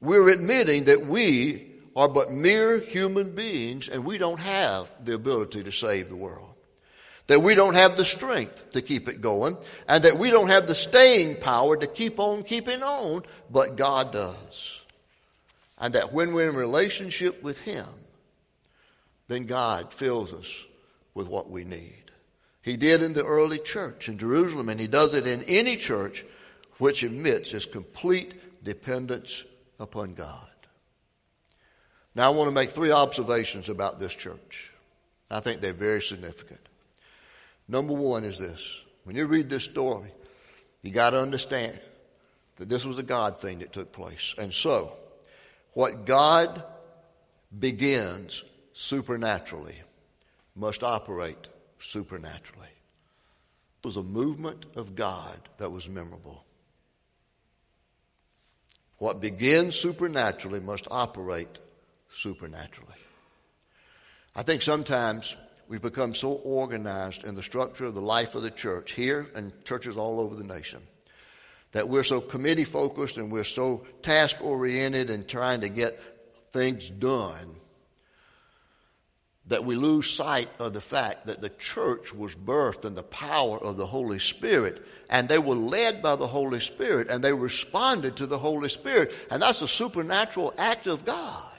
We're 0.00 0.30
admitting 0.30 0.84
that 0.84 1.06
we 1.06 1.66
are 1.94 2.08
but 2.08 2.30
mere 2.30 2.78
human 2.78 3.34
beings 3.34 3.88
and 3.88 4.04
we 4.04 4.18
don't 4.18 4.40
have 4.40 4.88
the 5.04 5.14
ability 5.14 5.64
to 5.64 5.72
save 5.72 6.08
the 6.08 6.16
world. 6.16 6.54
That 7.28 7.40
we 7.40 7.54
don't 7.54 7.74
have 7.74 7.96
the 7.96 8.04
strength 8.04 8.70
to 8.70 8.82
keep 8.82 9.08
it 9.08 9.20
going 9.20 9.56
and 9.88 10.02
that 10.04 10.18
we 10.18 10.30
don't 10.30 10.48
have 10.48 10.66
the 10.66 10.74
staying 10.74 11.36
power 11.36 11.76
to 11.76 11.86
keep 11.86 12.18
on 12.18 12.42
keeping 12.42 12.82
on, 12.82 13.22
but 13.50 13.76
God 13.76 14.12
does. 14.12 14.84
And 15.78 15.94
that 15.94 16.12
when 16.12 16.34
we're 16.34 16.50
in 16.50 16.56
relationship 16.56 17.42
with 17.42 17.60
Him, 17.60 17.86
then 19.28 19.44
God 19.44 19.92
fills 19.92 20.32
us 20.32 20.66
with 21.14 21.28
what 21.28 21.50
we 21.50 21.64
need. 21.64 21.94
He 22.62 22.76
did 22.76 23.02
in 23.02 23.12
the 23.12 23.24
early 23.24 23.58
church 23.58 24.08
in 24.08 24.18
Jerusalem, 24.18 24.68
and 24.68 24.80
he 24.80 24.86
does 24.86 25.14
it 25.14 25.26
in 25.26 25.42
any 25.44 25.76
church 25.76 26.24
which 26.78 27.02
admits 27.02 27.54
its 27.54 27.64
complete 27.64 28.34
dependence 28.64 29.44
upon 29.80 30.14
God. 30.14 30.48
Now, 32.14 32.30
I 32.30 32.34
want 32.34 32.50
to 32.50 32.54
make 32.54 32.70
three 32.70 32.90
observations 32.90 33.68
about 33.68 33.98
this 33.98 34.14
church. 34.14 34.72
I 35.30 35.40
think 35.40 35.60
they're 35.60 35.72
very 35.72 36.02
significant. 36.02 36.60
Number 37.68 37.92
one 37.92 38.24
is 38.24 38.38
this 38.38 38.84
when 39.04 39.16
you 39.16 39.26
read 39.26 39.50
this 39.50 39.64
story, 39.64 40.10
you 40.82 40.92
got 40.92 41.10
to 41.10 41.20
understand 41.20 41.78
that 42.56 42.68
this 42.68 42.84
was 42.84 42.98
a 42.98 43.02
God 43.02 43.38
thing 43.38 43.60
that 43.60 43.72
took 43.72 43.92
place. 43.92 44.34
And 44.38 44.52
so, 44.52 44.92
what 45.72 46.06
God 46.06 46.62
begins 47.56 48.44
supernaturally 48.72 49.76
must 50.56 50.82
operate 50.82 51.48
supernaturally. 51.78 52.66
It 52.66 53.86
was 53.86 53.96
a 53.96 54.02
movement 54.02 54.66
of 54.74 54.96
God 54.96 55.38
that 55.58 55.70
was 55.70 55.88
memorable. 55.88 56.44
What 58.98 59.20
begins 59.20 59.76
supernaturally 59.76 60.60
must 60.60 60.88
operate 60.90 61.60
supernaturally. 62.10 62.92
I 64.34 64.42
think 64.42 64.62
sometimes 64.62 65.36
we've 65.68 65.82
become 65.82 66.14
so 66.14 66.32
organized 66.32 67.24
in 67.24 67.34
the 67.34 67.42
structure 67.42 67.84
of 67.84 67.94
the 67.94 68.00
life 68.00 68.34
of 68.34 68.42
the 68.42 68.50
church 68.50 68.92
here 68.92 69.28
and 69.34 69.52
churches 69.64 69.96
all 69.96 70.20
over 70.20 70.34
the 70.34 70.44
nation 70.44 70.80
that 71.72 71.88
we're 71.88 72.04
so 72.04 72.20
committee 72.20 72.64
focused 72.64 73.18
and 73.18 73.30
we're 73.30 73.44
so 73.44 73.84
task 74.02 74.42
oriented 74.42 75.10
and 75.10 75.28
trying 75.28 75.60
to 75.60 75.68
get 75.68 76.00
things 76.52 76.88
done 76.88 77.46
that 79.48 79.64
we 79.64 79.76
lose 79.76 80.10
sight 80.10 80.48
of 80.58 80.74
the 80.74 80.80
fact 80.80 81.26
that 81.26 81.40
the 81.40 81.48
church 81.48 82.14
was 82.14 82.34
birthed 82.34 82.84
in 82.84 82.94
the 82.94 83.02
power 83.02 83.58
of 83.58 83.78
the 83.78 83.86
Holy 83.86 84.18
Spirit, 84.18 84.84
and 85.08 85.26
they 85.26 85.38
were 85.38 85.54
led 85.54 86.02
by 86.02 86.16
the 86.16 86.26
Holy 86.26 86.60
Spirit, 86.60 87.08
and 87.08 87.24
they 87.24 87.32
responded 87.32 88.16
to 88.16 88.26
the 88.26 88.38
Holy 88.38 88.68
Spirit, 88.68 89.14
and 89.30 89.40
that's 89.40 89.62
a 89.62 89.68
supernatural 89.68 90.52
act 90.58 90.86
of 90.86 91.06
God. 91.06 91.57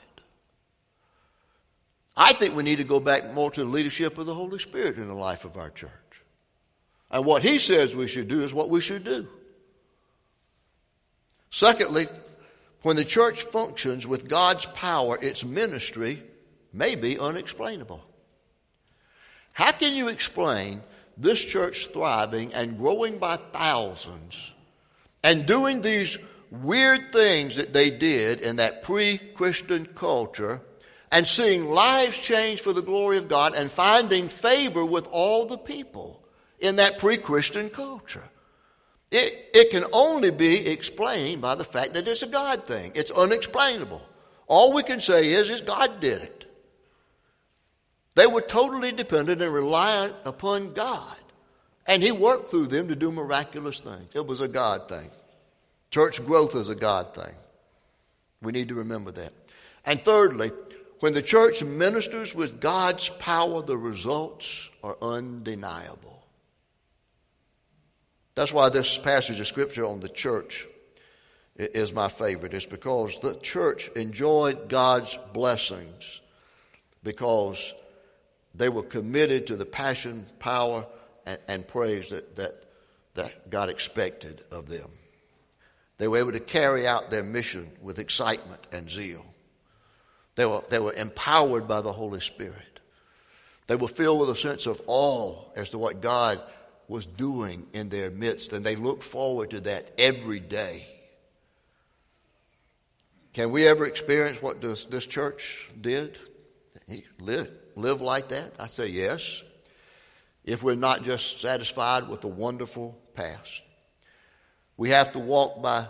I 2.22 2.34
think 2.34 2.54
we 2.54 2.62
need 2.62 2.76
to 2.76 2.84
go 2.84 3.00
back 3.00 3.32
more 3.32 3.50
to 3.50 3.64
the 3.64 3.70
leadership 3.70 4.18
of 4.18 4.26
the 4.26 4.34
Holy 4.34 4.58
Spirit 4.58 4.98
in 4.98 5.08
the 5.08 5.14
life 5.14 5.46
of 5.46 5.56
our 5.56 5.70
church. 5.70 5.90
And 7.10 7.24
what 7.24 7.42
He 7.42 7.58
says 7.58 7.96
we 7.96 8.08
should 8.08 8.28
do 8.28 8.42
is 8.42 8.52
what 8.52 8.68
we 8.68 8.82
should 8.82 9.04
do. 9.04 9.26
Secondly, 11.48 12.04
when 12.82 12.96
the 12.96 13.06
church 13.06 13.44
functions 13.44 14.06
with 14.06 14.28
God's 14.28 14.66
power, 14.66 15.18
its 15.22 15.46
ministry 15.46 16.22
may 16.74 16.94
be 16.94 17.18
unexplainable. 17.18 18.04
How 19.52 19.72
can 19.72 19.96
you 19.96 20.08
explain 20.08 20.82
this 21.16 21.42
church 21.42 21.86
thriving 21.86 22.52
and 22.52 22.76
growing 22.76 23.16
by 23.16 23.36
thousands 23.36 24.52
and 25.24 25.46
doing 25.46 25.80
these 25.80 26.18
weird 26.50 27.12
things 27.12 27.56
that 27.56 27.72
they 27.72 27.88
did 27.88 28.42
in 28.42 28.56
that 28.56 28.82
pre 28.82 29.16
Christian 29.16 29.86
culture 29.86 30.60
and 31.12 31.26
seeing 31.26 31.70
lives 31.70 32.18
change 32.18 32.60
for 32.60 32.72
the 32.72 32.82
glory 32.82 33.18
of 33.18 33.28
God 33.28 33.54
and 33.54 33.70
finding 33.70 34.28
favor 34.28 34.84
with 34.84 35.08
all 35.10 35.46
the 35.46 35.58
people 35.58 36.22
in 36.60 36.76
that 36.76 36.98
pre 36.98 37.16
Christian 37.16 37.68
culture? 37.68 38.28
It, 39.10 39.50
it 39.52 39.70
can 39.70 39.84
only 39.92 40.30
be 40.30 40.68
explained 40.68 41.42
by 41.42 41.56
the 41.56 41.64
fact 41.64 41.94
that 41.94 42.06
it's 42.06 42.22
a 42.22 42.28
God 42.28 42.64
thing. 42.64 42.92
It's 42.94 43.10
unexplainable. 43.10 44.02
All 44.46 44.72
we 44.72 44.82
can 44.82 45.00
say 45.00 45.30
is, 45.30 45.50
is 45.50 45.60
God 45.60 46.00
did 46.00 46.22
it. 46.22 46.40
They 48.14 48.26
were 48.26 48.40
totally 48.40 48.92
dependent 48.92 49.42
and 49.42 49.52
reliant 49.52 50.14
upon 50.24 50.74
God. 50.74 51.16
And 51.86 52.02
He 52.02 52.12
worked 52.12 52.48
through 52.48 52.66
them 52.66 52.88
to 52.88 52.96
do 52.96 53.10
miraculous 53.10 53.80
things. 53.80 54.14
It 54.14 54.26
was 54.26 54.42
a 54.42 54.48
God 54.48 54.88
thing. 54.88 55.10
Church 55.90 56.24
growth 56.24 56.54
is 56.54 56.68
a 56.68 56.74
God 56.74 57.14
thing. 57.14 57.34
We 58.42 58.52
need 58.52 58.68
to 58.68 58.76
remember 58.76 59.10
that. 59.12 59.32
And 59.84 60.00
thirdly, 60.00 60.50
when 61.00 61.14
the 61.14 61.22
church 61.22 61.64
ministers 61.64 62.34
with 62.34 62.60
God's 62.60 63.08
power, 63.08 63.62
the 63.62 63.76
results 63.76 64.70
are 64.82 64.96
undeniable. 65.00 66.24
That's 68.34 68.52
why 68.52 68.68
this 68.68 68.98
passage 68.98 69.40
of 69.40 69.46
Scripture 69.46 69.86
on 69.86 70.00
the 70.00 70.08
church 70.08 70.66
is 71.56 71.92
my 71.92 72.08
favorite. 72.08 72.54
It's 72.54 72.66
because 72.66 73.18
the 73.20 73.34
church 73.34 73.88
enjoyed 73.96 74.68
God's 74.68 75.18
blessings 75.32 76.20
because 77.02 77.74
they 78.54 78.68
were 78.68 78.82
committed 78.82 79.46
to 79.48 79.56
the 79.56 79.66
passion, 79.66 80.26
power, 80.38 80.86
and, 81.26 81.38
and 81.48 81.68
praise 81.68 82.10
that, 82.10 82.36
that, 82.36 82.64
that 83.14 83.50
God 83.50 83.68
expected 83.68 84.42
of 84.50 84.68
them. 84.68 84.88
They 85.98 86.08
were 86.08 86.18
able 86.18 86.32
to 86.32 86.40
carry 86.40 86.86
out 86.86 87.10
their 87.10 87.22
mission 87.22 87.70
with 87.82 87.98
excitement 87.98 88.60
and 88.72 88.88
zeal. 88.88 89.24
They 90.40 90.46
were, 90.46 90.64
they 90.70 90.78
were 90.78 90.94
empowered 90.94 91.68
by 91.68 91.82
the 91.82 91.92
Holy 91.92 92.20
Spirit. 92.20 92.80
They 93.66 93.76
were 93.76 93.88
filled 93.88 94.20
with 94.20 94.30
a 94.30 94.34
sense 94.34 94.66
of 94.66 94.80
awe 94.86 95.36
as 95.54 95.68
to 95.68 95.78
what 95.78 96.00
God 96.00 96.40
was 96.88 97.04
doing 97.04 97.66
in 97.74 97.90
their 97.90 98.10
midst, 98.10 98.54
and 98.54 98.64
they 98.64 98.74
looked 98.74 99.02
forward 99.02 99.50
to 99.50 99.60
that 99.60 99.92
every 99.98 100.40
day. 100.40 100.86
Can 103.34 103.52
we 103.52 103.66
ever 103.68 103.84
experience 103.84 104.40
what 104.40 104.62
this, 104.62 104.86
this 104.86 105.06
church 105.06 105.70
did? 105.78 106.18
He 106.88 107.04
lived, 107.18 107.52
live 107.76 108.00
like 108.00 108.30
that? 108.30 108.54
I 108.58 108.66
say 108.68 108.88
yes. 108.88 109.42
If 110.46 110.62
we're 110.62 110.74
not 110.74 111.02
just 111.02 111.42
satisfied 111.42 112.08
with 112.08 112.22
the 112.22 112.28
wonderful 112.28 112.98
past, 113.12 113.60
we 114.78 114.88
have 114.88 115.12
to 115.12 115.18
walk 115.18 115.60
by 115.60 115.86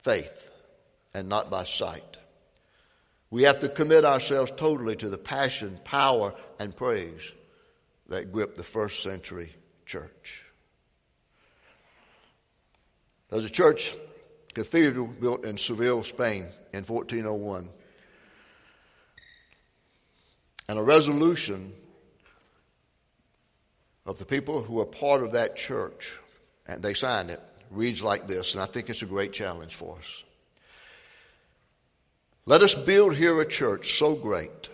faith 0.00 0.48
and 1.12 1.28
not 1.28 1.50
by 1.50 1.64
sight. 1.64 2.15
We 3.36 3.42
have 3.42 3.60
to 3.60 3.68
commit 3.68 4.06
ourselves 4.06 4.50
totally 4.50 4.96
to 4.96 5.10
the 5.10 5.18
passion, 5.18 5.78
power, 5.84 6.32
and 6.58 6.74
praise 6.74 7.34
that 8.08 8.32
gripped 8.32 8.56
the 8.56 8.62
first 8.62 9.02
century 9.02 9.52
church. 9.84 10.46
There's 13.28 13.44
a 13.44 13.50
church 13.50 13.94
cathedral 14.54 15.08
built 15.08 15.44
in 15.44 15.58
Seville, 15.58 16.02
Spain 16.02 16.46
in 16.72 16.84
1401. 16.84 17.68
And 20.70 20.78
a 20.78 20.82
resolution 20.82 21.74
of 24.06 24.18
the 24.18 24.24
people 24.24 24.62
who 24.62 24.76
were 24.76 24.86
part 24.86 25.22
of 25.22 25.32
that 25.32 25.56
church, 25.56 26.18
and 26.66 26.82
they 26.82 26.94
signed 26.94 27.28
it, 27.28 27.42
reads 27.70 28.02
like 28.02 28.26
this, 28.26 28.54
and 28.54 28.62
I 28.62 28.66
think 28.66 28.88
it's 28.88 29.02
a 29.02 29.06
great 29.06 29.34
challenge 29.34 29.74
for 29.74 29.98
us. 29.98 30.24
Let 32.48 32.62
us 32.62 32.76
build 32.76 33.16
here 33.16 33.40
a 33.40 33.46
church 33.46 33.98
so 33.98 34.14
great 34.14 34.70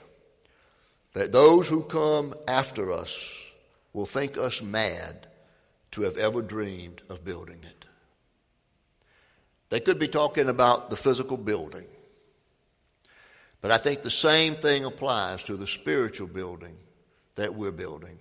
that 1.15 1.33
those 1.33 1.69
who 1.71 1.83
come 1.83 2.35
after 2.47 2.93
us 2.93 3.51
will 3.95 4.05
think 4.05 4.37
us 4.37 4.61
mad 4.61 5.27
to 5.93 6.03
have 6.03 6.19
ever 6.19 6.43
dreamed 6.43 7.01
of 7.09 7.25
building 7.25 7.59
it. 7.63 7.87
They 9.71 9.81
could 9.81 9.99
be 9.99 10.09
talking 10.09 10.51
about 10.51 10.91
the 10.91 10.99
physical 10.99 11.39
building, 11.39 11.87
but 13.63 13.71
I 13.71 13.79
think 13.79 14.03
the 14.03 14.11
same 14.11 14.55
thing 14.55 14.85
applies 14.85 15.43
to 15.45 15.57
the 15.57 15.67
spiritual 15.67 16.29
building 16.29 16.77
that 17.37 17.55
we're 17.55 17.73
building 17.73 18.19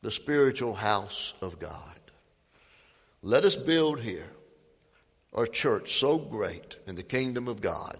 the 0.00 0.10
spiritual 0.10 0.74
house 0.74 1.34
of 1.40 1.60
God. 1.60 2.00
Let 3.22 3.44
us 3.44 3.54
build 3.54 4.00
here 4.00 4.32
a 5.32 5.46
church 5.46 5.92
so 5.92 6.18
great 6.18 6.74
in 6.88 6.96
the 6.96 7.04
kingdom 7.04 7.46
of 7.46 7.60
God 7.60 7.96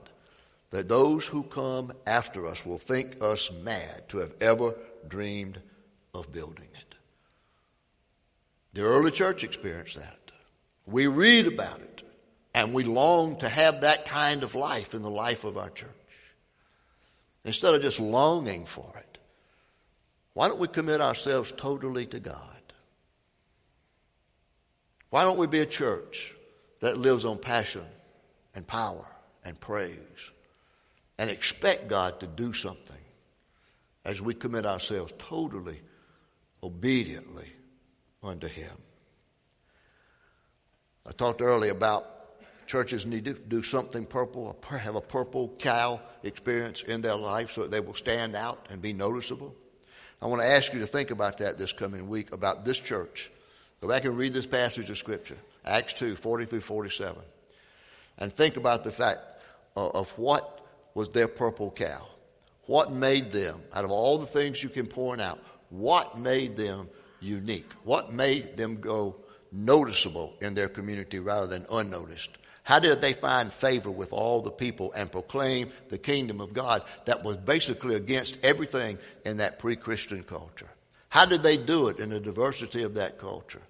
that 0.73 0.89
those 0.89 1.27
who 1.29 1.43
come 1.45 1.93
after 2.07 2.47
us 2.47 2.67
will 2.67 2.79
think 2.79 3.23
us 3.23 3.53
mad 3.63 4.09
to 4.09 4.19
have 4.19 4.33
ever 4.41 4.75
dreamed 5.07 5.61
of 6.15 6.33
building 6.33 6.69
it. 6.75 6.95
The 8.73 8.83
early 8.83 9.11
church 9.11 9.45
experienced 9.45 9.97
that. 9.99 10.33
We 10.87 11.07
read 11.07 11.47
about 11.47 11.81
it, 11.81 12.03
and 12.55 12.73
we 12.73 12.85
long 12.85 13.37
to 13.37 13.49
have 13.49 13.83
that 13.83 14.07
kind 14.07 14.43
of 14.43 14.55
life 14.55 14.95
in 14.95 15.03
the 15.03 15.11
life 15.11 15.45
of 15.45 15.59
our 15.59 15.69
church. 15.69 15.91
Instead 17.45 17.75
of 17.75 17.83
just 17.83 18.01
longing 18.01 18.65
for 18.65 18.91
it, 18.97 19.19
why 20.33 20.49
don't 20.49 20.59
we 20.59 20.69
commit 20.69 21.03
ourselves 21.03 21.53
totally 21.53 22.07
to 22.07 22.19
God? 22.19 22.37
Why 25.11 25.25
don't 25.25 25.39
we 25.39 25.47
be 25.47 25.61
a 25.61 25.67
church 25.67 26.35
that 26.81 26.97
lives 26.97 27.27
on 27.27 27.37
passion 27.37 27.85
and 28.55 28.67
power 28.67 29.07
and 29.45 29.61
praise? 29.61 30.32
And 31.19 31.31
expect 31.31 31.89
God 31.89 32.21
to 32.21 32.27
do 32.27 32.53
something 32.53 32.97
as 34.05 34.21
we 34.21 34.35
commit 34.35 34.67
ourselves 34.67 35.15
totally, 35.19 35.81
obediently 36.63 37.49
unto 38.23 38.49
Him. 38.49 38.73
I 41.07 41.13
talked 41.13 41.43
earlier 41.43 41.73
about 41.73 42.07
churches 42.67 43.05
need 43.05 43.25
to 43.27 43.35
do 43.35 43.63
something 43.63 44.05
purple, 44.05 44.57
have 44.71 44.95
a 44.95 45.01
purple 45.01 45.55
cow 45.59 46.01
experience 46.23 46.83
in 46.83 47.03
their 47.03 47.17
life 47.17 47.51
so 47.51 47.63
that 47.63 47.71
they 47.71 47.81
will 47.81 47.95
stand 47.95 48.35
out 48.35 48.67
and 48.71 48.81
be 48.81 48.93
noticeable. 48.93 49.55
I 50.21 50.27
want 50.27 50.41
to 50.41 50.47
ask 50.47 50.73
you 50.73 50.81
to 50.81 50.87
think 50.87 51.11
about 51.11 51.39
that 51.39 51.59
this 51.59 51.73
coming 51.73 52.09
week, 52.09 52.33
about 52.33 52.65
this 52.65 52.79
church. 52.79 53.31
Go 53.81 53.89
back 53.89 54.05
and 54.05 54.17
read 54.17 54.33
this 54.33 54.47
passage 54.47 54.89
of 54.89 54.97
Scripture, 54.97 55.37
Acts 55.65 55.95
2 55.95 56.15
40 56.15 56.45
through 56.45 56.61
47, 56.61 57.21
and 58.19 58.33
think 58.33 58.57
about 58.57 58.85
the 58.85 58.93
fact 58.93 59.21
of 59.75 60.17
what 60.17 60.62
was 60.95 61.09
their 61.09 61.29
purple 61.29 61.71
cow. 61.71 62.07
What 62.67 62.93
made 62.93 63.33
them, 63.33 63.61
out 63.75 63.85
of 63.85 63.91
all 63.91 64.19
the 64.19 64.27
things 64.27 64.63
you 64.63 64.69
can 64.69 64.87
point 64.87 65.21
out, 65.21 65.41
what 65.71 66.19
made 66.19 66.57
them 66.57 66.89
unique? 67.21 67.73
What 67.85 68.13
made 68.13 68.57
them 68.57 68.81
go 68.81 69.17
noticeable 69.51 70.35
in 70.41 70.55
their 70.55 70.69
community 70.69 71.19
rather 71.19 71.47
than 71.47 71.67
unnoticed? 71.71 72.31
How 72.65 72.79
did 72.79 73.01
they 73.01 73.13
find 73.13 73.53
favor 73.53 73.91
with 73.91 74.13
all 74.13 74.41
the 74.41 74.51
people 74.51 74.93
and 74.93 75.11
proclaim 75.11 75.71
the 75.89 75.99
kingdom 75.99 76.41
of 76.41 76.55
God 76.55 76.83
that 77.07 77.25
was 77.25 77.37
basically 77.37 77.97
against 77.97 78.43
everything 78.45 78.99
in 79.25 79.39
that 79.39 79.59
pre 79.59 79.75
Christian 79.75 80.23
culture? 80.23 80.69
How 81.09 81.27
did 81.27 81.43
they 81.43 81.57
do 81.57 81.89
it 81.89 81.99
in 81.99 82.11
the 82.11 82.21
diversity 82.21 82.85
of 82.85 82.95
that 82.95 83.19
culture? 83.19 83.63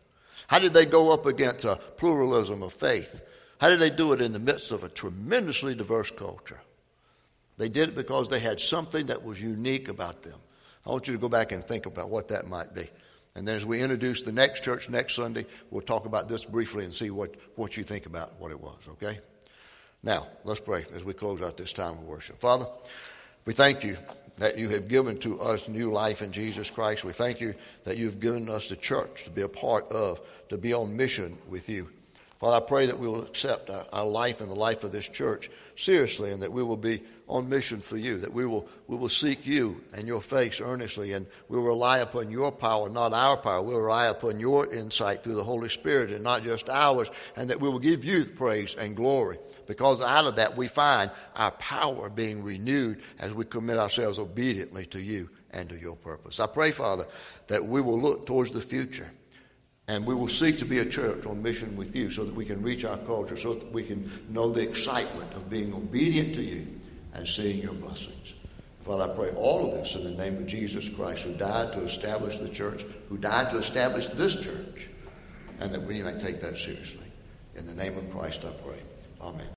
How 0.46 0.58
did 0.58 0.74
they 0.74 0.84
go 0.84 1.12
up 1.12 1.24
against 1.24 1.64
a 1.64 1.76
pluralism 1.96 2.62
of 2.62 2.72
faith? 2.72 3.22
How 3.58 3.68
did 3.68 3.80
they 3.80 3.90
do 3.90 4.12
it 4.12 4.20
in 4.20 4.32
the 4.32 4.38
midst 4.38 4.72
of 4.72 4.84
a 4.84 4.88
tremendously 4.88 5.74
diverse 5.74 6.10
culture? 6.10 6.60
They 7.58 7.68
did 7.68 7.90
it 7.90 7.94
because 7.94 8.28
they 8.28 8.40
had 8.40 8.60
something 8.60 9.06
that 9.06 9.22
was 9.22 9.42
unique 9.42 9.88
about 9.88 10.22
them. 10.22 10.38
I 10.86 10.90
want 10.90 11.06
you 11.06 11.14
to 11.14 11.20
go 11.20 11.28
back 11.28 11.52
and 11.52 11.62
think 11.62 11.86
about 11.86 12.10
what 12.10 12.28
that 12.28 12.48
might 12.48 12.74
be. 12.74 12.88
And 13.34 13.46
then 13.46 13.56
as 13.56 13.64
we 13.64 13.80
introduce 13.80 14.22
the 14.22 14.32
next 14.32 14.62
church 14.62 14.90
next 14.90 15.14
Sunday, 15.14 15.46
we'll 15.70 15.82
talk 15.82 16.04
about 16.04 16.28
this 16.28 16.44
briefly 16.44 16.84
and 16.84 16.92
see 16.92 17.10
what, 17.10 17.34
what 17.54 17.76
you 17.76 17.82
think 17.82 18.06
about 18.06 18.38
what 18.38 18.50
it 18.50 18.60
was, 18.60 18.78
okay? 18.88 19.18
Now, 20.02 20.26
let's 20.44 20.60
pray 20.60 20.84
as 20.94 21.04
we 21.04 21.14
close 21.14 21.40
out 21.40 21.56
this 21.56 21.72
time 21.72 21.92
of 21.92 22.02
worship. 22.02 22.38
Father, 22.38 22.66
we 23.44 23.52
thank 23.52 23.84
you 23.84 23.96
that 24.38 24.58
you 24.58 24.68
have 24.70 24.88
given 24.88 25.16
to 25.18 25.40
us 25.40 25.68
new 25.68 25.90
life 25.90 26.22
in 26.22 26.32
Jesus 26.32 26.70
Christ. 26.70 27.04
We 27.04 27.12
thank 27.12 27.40
you 27.40 27.54
that 27.84 27.96
you've 27.96 28.20
given 28.20 28.48
us 28.48 28.68
the 28.68 28.76
church 28.76 29.24
to 29.24 29.30
be 29.30 29.42
a 29.42 29.48
part 29.48 29.90
of, 29.92 30.20
to 30.48 30.58
be 30.58 30.72
on 30.72 30.96
mission 30.96 31.38
with 31.48 31.68
you. 31.68 31.88
Father, 32.42 32.56
I 32.56 32.68
pray 32.68 32.86
that 32.86 32.98
we 32.98 33.06
will 33.06 33.22
accept 33.22 33.70
our, 33.70 33.86
our 33.92 34.04
life 34.04 34.40
and 34.40 34.50
the 34.50 34.56
life 34.56 34.82
of 34.82 34.90
this 34.90 35.08
church 35.08 35.48
seriously 35.76 36.32
and 36.32 36.42
that 36.42 36.50
we 36.50 36.64
will 36.64 36.76
be 36.76 37.00
on 37.28 37.48
mission 37.48 37.80
for 37.80 37.96
you, 37.96 38.18
that 38.18 38.32
we 38.32 38.44
will, 38.44 38.68
we 38.88 38.96
will 38.96 39.08
seek 39.08 39.46
you 39.46 39.80
and 39.92 40.08
your 40.08 40.20
face 40.20 40.60
earnestly, 40.60 41.12
and 41.12 41.28
we'll 41.48 41.62
rely 41.62 41.98
upon 41.98 42.32
your 42.32 42.50
power, 42.50 42.90
not 42.90 43.12
our 43.12 43.36
power. 43.36 43.62
We'll 43.62 43.78
rely 43.78 44.08
upon 44.08 44.40
your 44.40 44.66
insight 44.74 45.22
through 45.22 45.36
the 45.36 45.44
Holy 45.44 45.68
Spirit 45.68 46.10
and 46.10 46.24
not 46.24 46.42
just 46.42 46.68
ours, 46.68 47.12
and 47.36 47.48
that 47.48 47.60
we 47.60 47.68
will 47.68 47.78
give 47.78 48.04
you 48.04 48.24
the 48.24 48.32
praise 48.32 48.74
and 48.74 48.96
glory. 48.96 49.38
Because 49.68 50.02
out 50.02 50.26
of 50.26 50.34
that, 50.34 50.56
we 50.56 50.66
find 50.66 51.12
our 51.36 51.52
power 51.52 52.10
being 52.10 52.42
renewed 52.42 53.02
as 53.20 53.32
we 53.32 53.44
commit 53.44 53.78
ourselves 53.78 54.18
obediently 54.18 54.84
to 54.86 55.00
you 55.00 55.30
and 55.52 55.68
to 55.68 55.78
your 55.78 55.94
purpose. 55.94 56.40
I 56.40 56.48
pray, 56.48 56.72
Father, 56.72 57.06
that 57.46 57.64
we 57.64 57.80
will 57.80 58.00
look 58.00 58.26
towards 58.26 58.50
the 58.50 58.60
future 58.60 59.12
and 59.88 60.06
we 60.06 60.14
will 60.14 60.28
seek 60.28 60.58
to 60.58 60.64
be 60.64 60.78
a 60.78 60.86
church 60.86 61.26
on 61.26 61.42
mission 61.42 61.76
with 61.76 61.96
you 61.96 62.10
so 62.10 62.24
that 62.24 62.34
we 62.34 62.44
can 62.44 62.62
reach 62.62 62.84
our 62.84 62.98
culture, 62.98 63.36
so 63.36 63.54
that 63.54 63.70
we 63.72 63.82
can 63.82 64.10
know 64.28 64.50
the 64.50 64.66
excitement 64.66 65.32
of 65.34 65.50
being 65.50 65.74
obedient 65.74 66.34
to 66.34 66.42
you 66.42 66.66
and 67.14 67.26
seeing 67.26 67.60
your 67.60 67.74
blessings. 67.74 68.34
Father, 68.82 69.12
I 69.12 69.16
pray 69.16 69.30
all 69.36 69.66
of 69.66 69.72
this 69.72 69.94
in 69.94 70.04
the 70.04 70.22
name 70.22 70.36
of 70.38 70.46
Jesus 70.46 70.88
Christ, 70.88 71.24
who 71.24 71.32
died 71.34 71.72
to 71.72 71.80
establish 71.80 72.36
the 72.36 72.48
church, 72.48 72.84
who 73.08 73.16
died 73.16 73.50
to 73.50 73.58
establish 73.58 74.08
this 74.08 74.36
church, 74.42 74.88
and 75.60 75.72
that 75.72 75.82
we 75.82 76.02
may 76.02 76.18
take 76.18 76.40
that 76.40 76.58
seriously. 76.58 77.06
In 77.54 77.66
the 77.66 77.74
name 77.74 77.96
of 77.96 78.10
Christ, 78.10 78.44
I 78.44 78.50
pray. 78.66 78.80
Amen. 79.20 79.46